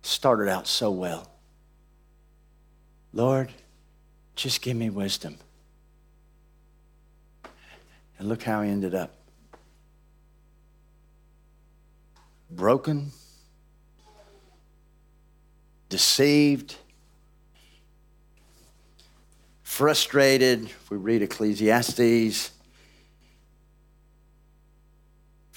Started 0.04 0.48
out 0.48 0.68
so 0.68 0.90
well. 0.90 1.30
Lord, 3.12 3.52
just 4.38 4.62
give 4.62 4.78
me 4.78 4.90
wisdom. 4.90 5.38
And 8.18 8.30
look 8.30 8.42
how 8.42 8.62
he 8.62 8.70
ended 8.70 8.96
up 8.96 9.16
broken, 12.50 13.12
deceived, 15.90 16.78
frustrated. 19.62 20.68
If 20.68 20.90
we 20.90 20.96
read 20.96 21.22
Ecclesiastes, 21.22 22.52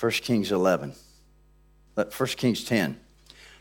1 0.05 0.11
Kings 0.11 0.53
11, 0.53 0.93
1 1.95 2.11
Kings 2.37 2.63
10. 2.63 3.01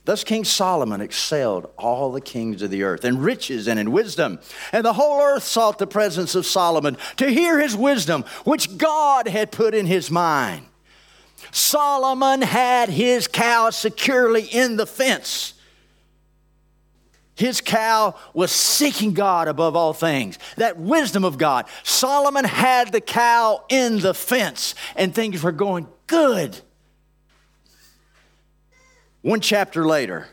Thus 0.04 0.26
King 0.26 0.44
Solomon 0.44 1.00
excelled 1.00 1.72
all 1.78 2.12
the 2.12 2.20
kings 2.20 2.62
of 2.62 2.70
the 2.70 2.84
earth 2.84 3.06
in 3.06 3.20
riches 3.20 3.66
and 3.66 3.80
in 3.80 3.94
wisdom. 3.94 4.40
And 4.74 4.84
the 4.84 4.92
whole 4.92 5.22
earth 5.22 5.44
sought 5.44 5.80
the 5.80 5.88
presence 5.88 6.36
of 6.36 6.46
Solomon 6.46 6.98
to 7.16 7.30
hear 7.30 7.62
his 7.62 7.78
wisdom, 7.78 8.26
which 8.44 8.78
God 8.78 9.30
had 9.30 9.54
put 9.54 9.74
in 9.74 9.86
his 9.86 10.12
mind. 10.12 10.66
Solomon 11.54 12.42
had 12.42 12.90
his 12.90 13.30
cow 13.30 13.70
securely 13.70 14.44
in 14.44 14.76
the 14.76 14.86
fence. 14.86 15.54
His 17.36 17.62
cow 17.62 18.16
was 18.34 18.52
seeking 18.52 19.14
God 19.14 19.48
above 19.48 19.76
all 19.76 19.94
things, 19.94 20.38
that 20.58 20.78
wisdom 20.78 21.26
of 21.26 21.38
God. 21.38 21.66
Solomon 21.84 22.46
had 22.46 22.92
the 22.92 23.02
cow 23.02 23.64
in 23.70 24.00
the 24.00 24.14
fence, 24.14 24.76
and 24.96 25.14
things 25.14 25.42
were 25.42 25.52
going 25.52 25.88
good. 26.06 26.60
One 29.22 29.40
chapter 29.40 29.86
later, 29.86 30.28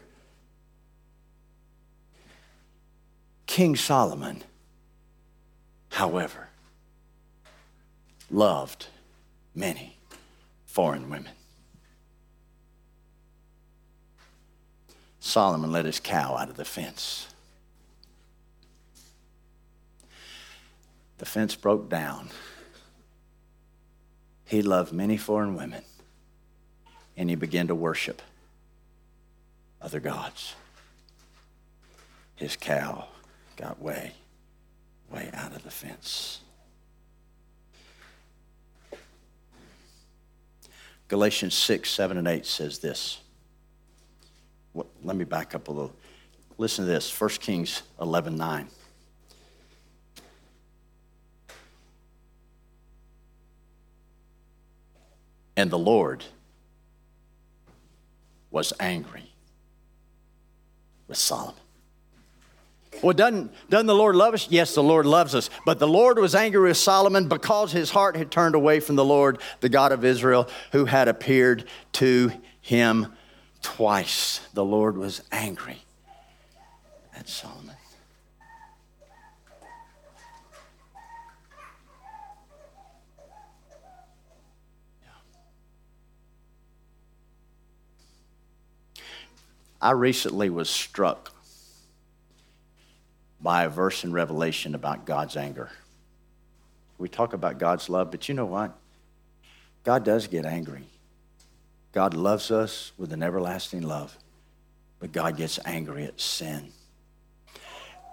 King 3.47 3.77
Solomon, 3.77 4.43
however, 5.89 6.49
loved 8.31 8.87
many 9.55 9.97
foreign 10.67 11.09
women. 11.09 11.33
Solomon 15.21 15.71
let 15.71 15.85
his 15.85 16.01
cow 16.01 16.37
out 16.37 16.49
of 16.49 16.57
the 16.57 16.65
fence. 16.65 17.29
The 21.19 21.27
fence 21.27 21.55
broke 21.55 21.91
down. 21.91 22.31
He 24.47 24.63
loved 24.63 24.93
many 24.93 25.19
foreign 25.19 25.55
women, 25.55 25.83
and 27.17 27.29
he 27.29 27.37
began 27.37 27.69
to 27.69 27.75
worship 27.75 28.23
other 29.81 30.01
gods. 30.01 30.55
His 32.35 32.57
cow 32.57 33.09
got 33.57 33.81
way, 33.81 34.13
way 35.13 35.31
out 35.35 35.55
of 35.55 35.63
the 35.63 35.71
fence. 35.71 36.41
Galatians 41.09 41.55
6, 41.55 41.91
7, 41.91 42.17
and 42.17 42.27
8 42.27 42.47
says 42.47 42.79
this. 42.79 43.19
Let 44.75 45.17
me 45.17 45.25
back 45.25 45.55
up 45.55 45.69
a 45.69 45.73
little. 45.73 45.95
Listen 46.59 46.85
to 46.85 46.91
this 46.91 47.19
1 47.19 47.31
Kings 47.31 47.83
11, 48.01 48.37
9. 48.37 48.69
And 55.57 55.71
the 55.71 55.79
Lord 55.79 56.25
was 58.51 58.73
angry 58.81 59.31
with 61.07 61.19
Solomon. 61.19 61.55
Well, 63.03 63.15
doesn't, 63.15 63.53
doesn't 63.71 63.87
the 63.87 63.95
Lord 63.95 64.17
love 64.17 64.35
us? 64.35 64.49
Yes, 64.51 64.75
the 64.75 64.83
Lord 64.83 65.07
loves 65.07 65.35
us. 65.35 65.49
But 65.65 65.79
the 65.79 65.89
Lord 65.89 66.19
was 66.19 66.35
angry 66.35 66.69
with 66.69 66.77
Solomon 66.77 67.29
because 67.29 67.73
his 67.73 67.91
heart 67.91 68.17
had 68.17 68.31
turned 68.31 68.55
away 68.55 68.81
from 68.81 68.97
the 68.97 69.05
Lord, 69.05 69.39
the 69.61 69.69
God 69.69 69.93
of 69.93 70.05
Israel, 70.05 70.49
who 70.73 70.85
had 70.85 71.09
appeared 71.09 71.65
to 71.93 72.33
him 72.61 73.13
Twice 73.62 74.40
the 74.55 74.64
Lord 74.64 74.96
was 74.96 75.23
angry 75.31 75.83
at 77.14 77.29
Solomon. 77.29 77.77
I 89.83 89.92
recently 89.92 90.51
was 90.51 90.68
struck 90.68 91.33
by 93.40 93.64
a 93.64 93.70
verse 93.70 94.05
in 94.05 94.12
Revelation 94.12 94.75
about 94.75 95.07
God's 95.07 95.37
anger. 95.37 95.70
We 96.99 97.09
talk 97.09 97.33
about 97.33 97.59
God's 97.59 97.88
love, 97.88 98.11
but 98.11 98.29
you 98.29 98.35
know 98.35 98.44
what? 98.44 98.77
God 99.83 100.05
does 100.05 100.27
get 100.27 100.44
angry. 100.44 100.85
God 101.92 102.14
loves 102.14 102.50
us 102.50 102.92
with 102.96 103.12
an 103.12 103.22
everlasting 103.22 103.83
love, 103.83 104.16
but 104.98 105.12
God 105.12 105.37
gets 105.37 105.59
angry 105.64 106.05
at 106.05 106.20
sin. 106.20 106.72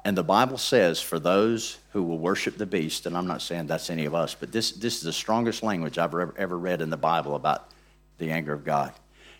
And 0.04 0.18
the 0.18 0.24
Bible 0.24 0.58
says, 0.58 1.02
for 1.02 1.20
those 1.20 1.80
who 1.92 2.02
will 2.02 2.18
worship 2.18 2.58
the 2.58 2.66
beast, 2.66 3.06
and 3.06 3.18
I'm 3.18 3.28
not 3.28 3.42
saying 3.42 3.68
that's 3.68 3.90
any 3.90 4.06
of 4.06 4.16
us, 4.16 4.34
but 4.34 4.52
this, 4.52 4.72
this 4.72 4.96
is 4.96 5.02
the 5.02 5.14
strongest 5.14 5.64
language 5.64 5.98
I've 5.98 6.14
ever, 6.14 6.34
ever 6.38 6.58
read 6.58 6.82
in 6.82 6.90
the 6.90 6.98
Bible 6.98 7.36
about 7.36 7.70
the 8.18 8.32
anger 8.32 8.54
of 8.54 8.64
God. 8.64 8.94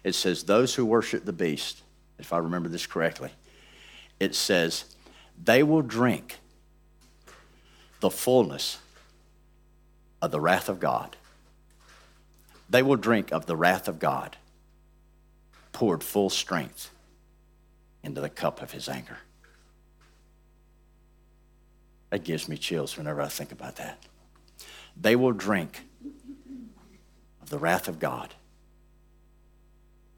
It 0.04 0.14
says, 0.14 0.44
those 0.44 0.76
who 0.76 0.86
worship 0.86 1.26
the 1.26 1.34
beast, 1.34 1.82
if 2.20 2.34
I 2.34 2.40
remember 2.40 2.70
this 2.70 2.86
correctly, 2.86 3.32
it 4.20 4.36
says, 4.36 4.86
they 5.42 5.64
will 5.64 5.82
drink 5.82 6.40
the 8.00 8.10
fullness 8.10 8.78
of 10.22 10.32
the 10.32 10.40
wrath 10.40 10.70
of 10.70 10.80
God. 10.80 11.16
They 12.70 12.84
will 12.84 12.98
drink 12.98 13.32
of 13.32 13.46
the 13.46 13.56
wrath 13.56 13.88
of 13.88 14.00
God, 14.00 14.38
poured 15.72 16.04
full 16.04 16.30
strength 16.30 16.92
into 18.04 18.22
the 18.22 18.30
cup 18.30 18.62
of 18.62 18.72
his 18.72 18.90
anger. 18.90 19.20
That 22.10 22.24
gives 22.24 22.48
me 22.48 22.58
chills 22.58 22.98
whenever 22.98 23.22
I 23.22 23.28
think 23.28 23.52
about 23.52 23.78
that. 23.78 24.04
They 25.00 25.16
will 25.16 25.34
drink 25.34 25.82
of 27.42 27.50
the 27.50 27.60
wrath 27.60 27.88
of 27.88 28.00
God, 28.00 28.34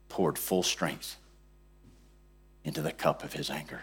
poured 0.07 0.37
full 0.37 0.63
strength 0.63 1.17
into 2.63 2.81
the 2.81 2.91
cup 2.91 3.23
of 3.23 3.33
his 3.33 3.49
anger. 3.49 3.81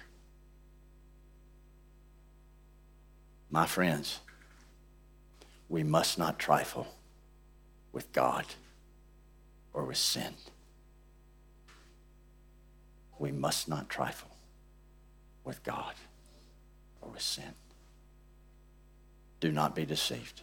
My 3.50 3.66
friends, 3.66 4.20
we 5.68 5.82
must 5.82 6.18
not 6.18 6.38
trifle 6.38 6.95
with 7.96 8.12
God 8.12 8.44
or 9.72 9.86
with 9.86 9.96
sin. 9.96 10.34
We 13.18 13.32
must 13.32 13.70
not 13.70 13.88
trifle 13.88 14.28
with 15.44 15.64
God 15.64 15.94
or 17.00 17.08
with 17.08 17.22
sin. 17.22 17.54
Do 19.40 19.50
not 19.50 19.74
be 19.74 19.86
deceived. 19.86 20.42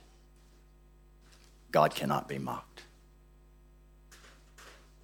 God 1.72 1.94
cannot 1.94 2.28
be 2.28 2.39
mocked. 2.39 2.82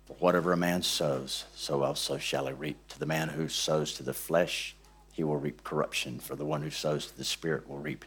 For 0.08 0.14
whatever 0.14 0.52
a 0.52 0.58
man 0.58 0.82
sows, 0.82 1.46
so 1.56 1.84
also 1.84 2.18
shall 2.18 2.48
he 2.48 2.54
reap. 2.54 2.88
To 2.88 2.98
the 2.98 3.06
man 3.06 3.30
who 3.30 3.48
sows 3.48 3.94
to 3.94 4.02
the 4.02 4.12
flesh, 4.12 4.76
he 5.14 5.24
will 5.24 5.38
reap 5.38 5.64
corruption. 5.64 6.18
For 6.18 6.36
the 6.36 6.46
one 6.46 6.64
who 6.64 6.72
sows 6.72 7.06
to 7.06 7.16
the 7.16 7.26
Spirit 7.26 7.70
will 7.70 7.78
reap 7.78 8.06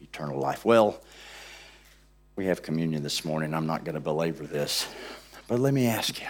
eternal 0.00 0.40
life. 0.40 0.64
Well, 0.64 1.02
we 2.38 2.46
have 2.46 2.62
communion 2.62 3.02
this 3.02 3.24
morning. 3.24 3.52
I'm 3.52 3.66
not 3.66 3.82
going 3.82 3.96
to 3.96 4.00
belabor 4.00 4.46
this, 4.46 4.86
but 5.48 5.58
let 5.58 5.74
me 5.74 5.88
ask 5.88 6.20
you 6.20 6.28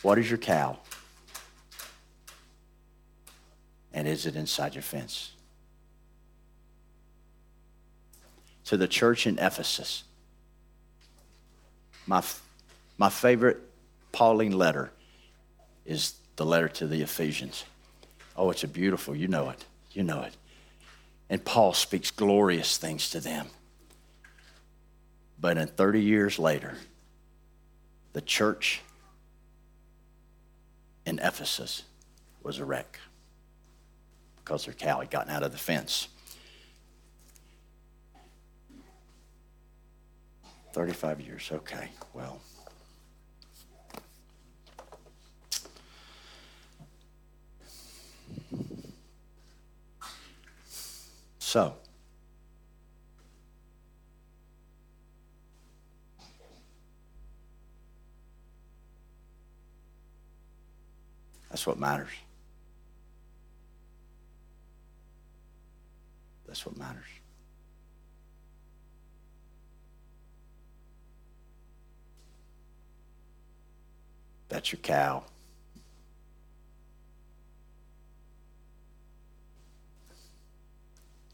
what 0.00 0.18
is 0.18 0.30
your 0.30 0.38
cow? 0.38 0.78
And 3.92 4.08
is 4.08 4.24
it 4.24 4.36
inside 4.36 4.74
your 4.74 4.80
fence? 4.80 5.32
To 8.64 8.78
the 8.78 8.88
church 8.88 9.26
in 9.26 9.38
Ephesus, 9.38 10.04
my, 12.06 12.22
my 12.96 13.10
favorite 13.10 13.58
Pauline 14.12 14.56
letter 14.56 14.92
is 15.84 16.14
the 16.36 16.46
letter 16.46 16.68
to 16.70 16.86
the 16.86 17.02
Ephesians. 17.02 17.66
Oh, 18.34 18.48
it's 18.50 18.64
a 18.64 18.68
beautiful, 18.68 19.14
you 19.14 19.28
know 19.28 19.50
it. 19.50 19.66
You 19.92 20.04
know 20.04 20.22
it. 20.22 20.37
And 21.30 21.44
Paul 21.44 21.74
speaks 21.74 22.10
glorious 22.10 22.78
things 22.78 23.10
to 23.10 23.20
them. 23.20 23.48
But 25.40 25.56
in 25.56 25.68
30 25.68 26.02
years 26.02 26.38
later, 26.38 26.76
the 28.12 28.20
church 28.20 28.80
in 31.06 31.18
Ephesus 31.18 31.84
was 32.42 32.58
a 32.58 32.64
wreck 32.64 32.98
because 34.36 34.64
their 34.64 34.74
cow 34.74 35.00
had 35.00 35.10
gotten 35.10 35.32
out 35.32 35.42
of 35.42 35.52
the 35.52 35.58
fence. 35.58 36.08
35 40.72 41.20
years, 41.20 41.50
okay, 41.52 41.88
well. 42.14 42.40
So, 51.48 51.74
that's 61.48 61.66
what 61.66 61.78
matters. 61.78 62.10
That's 66.46 66.66
what 66.66 66.76
matters. 66.76 67.06
That's 74.50 74.70
your 74.70 74.80
cow. 74.80 75.24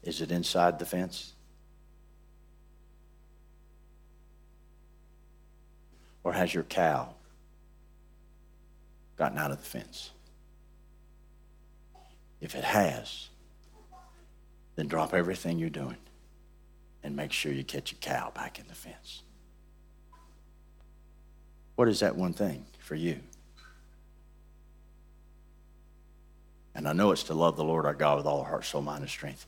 Is 0.05 0.21
it 0.21 0.31
inside 0.31 0.77
the 0.77 0.85
fence? 0.85 1.33
Or 6.23 6.31
has 6.31 6.53
your 6.53 6.63
cow 6.63 7.15
gotten 9.17 9.37
out 9.37 9.51
of 9.51 9.57
the 9.57 9.65
fence? 9.65 10.11
If 12.39 12.53
it 12.53 12.63
has, 12.63 13.29
then 14.75 14.87
drop 14.87 15.13
everything 15.13 15.57
you're 15.57 15.69
doing 15.69 15.97
and 17.03 17.15
make 17.15 17.31
sure 17.31 17.51
you 17.51 17.63
catch 17.63 17.91
your 17.91 17.99
cow 17.99 18.31
back 18.33 18.59
in 18.59 18.67
the 18.67 18.75
fence. 18.75 19.23
What 21.75 21.87
is 21.87 21.99
that 22.01 22.15
one 22.15 22.33
thing 22.33 22.65
for 22.79 22.95
you? 22.95 23.19
And 26.75 26.87
I 26.87 26.93
know 26.93 27.11
it's 27.11 27.23
to 27.23 27.33
love 27.33 27.55
the 27.55 27.63
Lord 27.63 27.85
our 27.85 27.93
God 27.93 28.17
with 28.17 28.25
all 28.25 28.41
our 28.41 28.49
heart, 28.49 28.65
soul, 28.65 28.81
mind, 28.81 29.01
and 29.01 29.09
strength. 29.09 29.47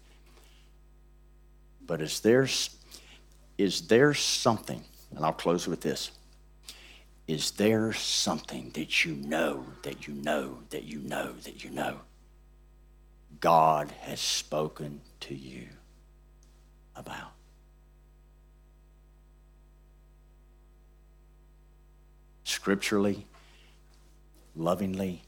But 1.88 2.02
is 2.02 2.19
there, 2.19 2.47
is 3.58 3.88
there 3.88 4.13
something, 4.13 4.84
and 5.15 5.26
I'll 5.26 5.34
close 5.34 5.67
with 5.67 5.82
this. 5.82 6.12
Is 7.28 7.52
there 7.52 7.93
something 7.93 8.71
that 8.73 9.06
you 9.06 9.13
know, 9.15 9.65
that 9.84 10.08
you 10.08 10.13
know, 10.13 10.60
that 10.69 10.84
you 10.84 11.00
know, 11.00 11.34
that 11.43 11.63
you 11.63 11.69
know 11.69 12.02
God 13.39 13.91
has 14.02 14.19
spoken 14.19 15.02
to 15.21 15.36
you 15.36 15.67
about? 16.95 17.32
Scripturally, 22.43 23.26
lovingly, 24.56 25.21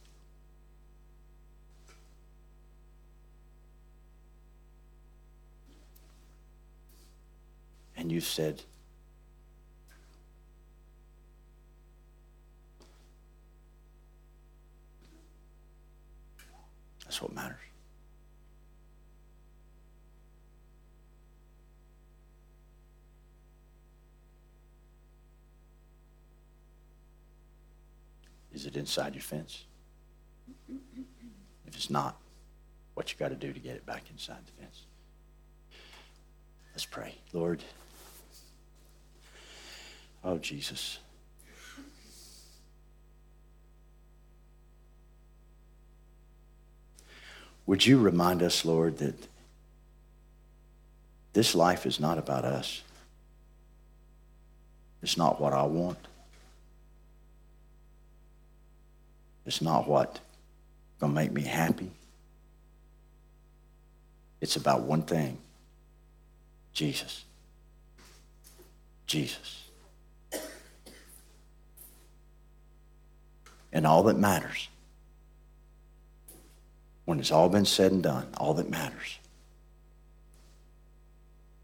and 8.00 8.10
you 8.10 8.22
said, 8.22 8.62
That's 17.04 17.24
what 17.24 17.34
matters. 17.34 17.58
Is 28.54 28.68
it 28.68 28.78
inside 28.78 29.16
your 29.16 29.24
fence? 29.24 29.66
If 31.66 31.76
it's 31.76 31.90
not, 31.90 32.20
what 32.94 33.12
you 33.12 33.18
got 33.18 33.30
to 33.30 33.36
do 33.36 33.52
to 33.52 33.60
get 33.60 33.76
it 33.76 33.86
back 33.88 34.04
inside 34.12 34.38
the 34.46 34.62
fence? 34.62 34.84
Let's 36.74 36.86
pray. 36.86 37.16
Lord, 37.34 37.64
Oh, 40.24 40.38
Jesus. 40.38 41.00
Would 47.66 47.86
you 47.86 48.00
remind 48.00 48.42
us, 48.42 48.66
Lord, 48.66 48.98
that 48.98 49.16
this 51.34 51.54
life 51.54 51.86
is 51.86 52.00
not 52.00 52.18
about 52.18 52.44
us? 52.44 52.82
It's 55.02 55.18
not 55.18 55.40
what 55.40 55.54
I 55.54 55.64
want. 55.64 56.00
It's 59.46 59.62
not 59.62 59.88
what 59.88 60.20
going 61.00 61.12
to 61.12 61.16
make 61.16 61.32
me 61.32 61.44
happy. 61.44 61.92
It's 64.42 64.56
about 64.56 64.82
one 64.82 65.04
thing 65.04 65.38
Jesus. 66.74 67.24
Jesus. 69.06 69.69
And 73.72 73.86
all 73.86 74.04
that 74.04 74.18
matters, 74.18 74.68
when 77.06 77.20
it's 77.20 77.32
all 77.32 77.50
been 77.50 77.66
said 77.66 77.92
and 77.92 78.04
done, 78.04 78.28
all 78.38 78.54
that 78.56 78.70
matters 78.70 79.20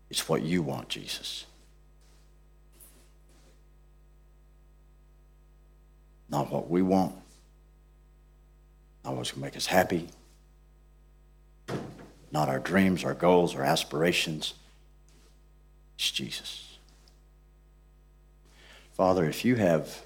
is 0.10 0.30
what 0.30 0.44
you 0.44 0.62
want, 0.62 0.90
Jesus. 0.90 1.46
Not 6.30 6.52
what 6.52 6.70
we 6.70 6.82
want, 6.82 7.16
not 9.04 9.16
what's 9.16 9.32
going 9.32 9.42
to 9.42 9.46
make 9.46 9.58
us 9.58 9.68
happy, 9.68 10.10
not 12.32 12.50
our 12.50 12.60
dreams, 12.60 13.04
our 13.04 13.14
goals, 13.14 13.56
our 13.56 13.64
aspirations. 13.64 14.56
It's 15.96 16.12
Jesus. 16.12 16.78
Father, 18.94 19.26
if 19.26 19.46
you 19.46 19.56
have 19.56 20.02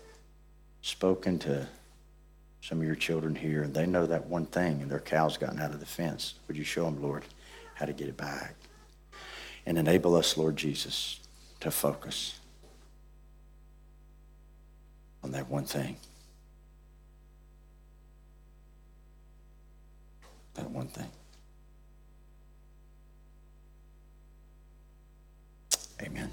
spoken 0.82 1.40
to 1.40 1.68
some 2.70 2.82
of 2.82 2.86
your 2.86 2.96
children 2.96 3.34
here 3.34 3.64
and 3.64 3.74
they 3.74 3.88
know 3.88 4.06
that 4.06 4.28
one 4.28 4.46
thing 4.46 4.80
and 4.84 4.92
their 4.92 5.00
cow's 5.00 5.38
gotten 5.38 5.60
out 5.60 5.72
of 5.72 5.80
the 5.80 5.88
fence, 5.88 6.36
would 6.48 6.56
you 6.56 6.64
show 6.64 6.86
them, 6.86 7.02
Lord, 7.02 7.24
how 7.74 7.88
to 7.88 7.94
get 7.94 8.08
it 8.08 8.16
back? 8.16 8.54
And 9.66 9.76
enable 9.76 10.16
us, 10.16 10.38
Lord 10.38 10.56
Jesus, 10.56 11.20
to 11.62 11.72
focus 11.72 12.40
on 15.24 15.32
that 15.32 15.50
one 15.50 15.66
thing. 15.66 15.98
That 20.54 20.70
one 20.70 20.90
thing. 20.90 21.10
Amen. 26.04 26.30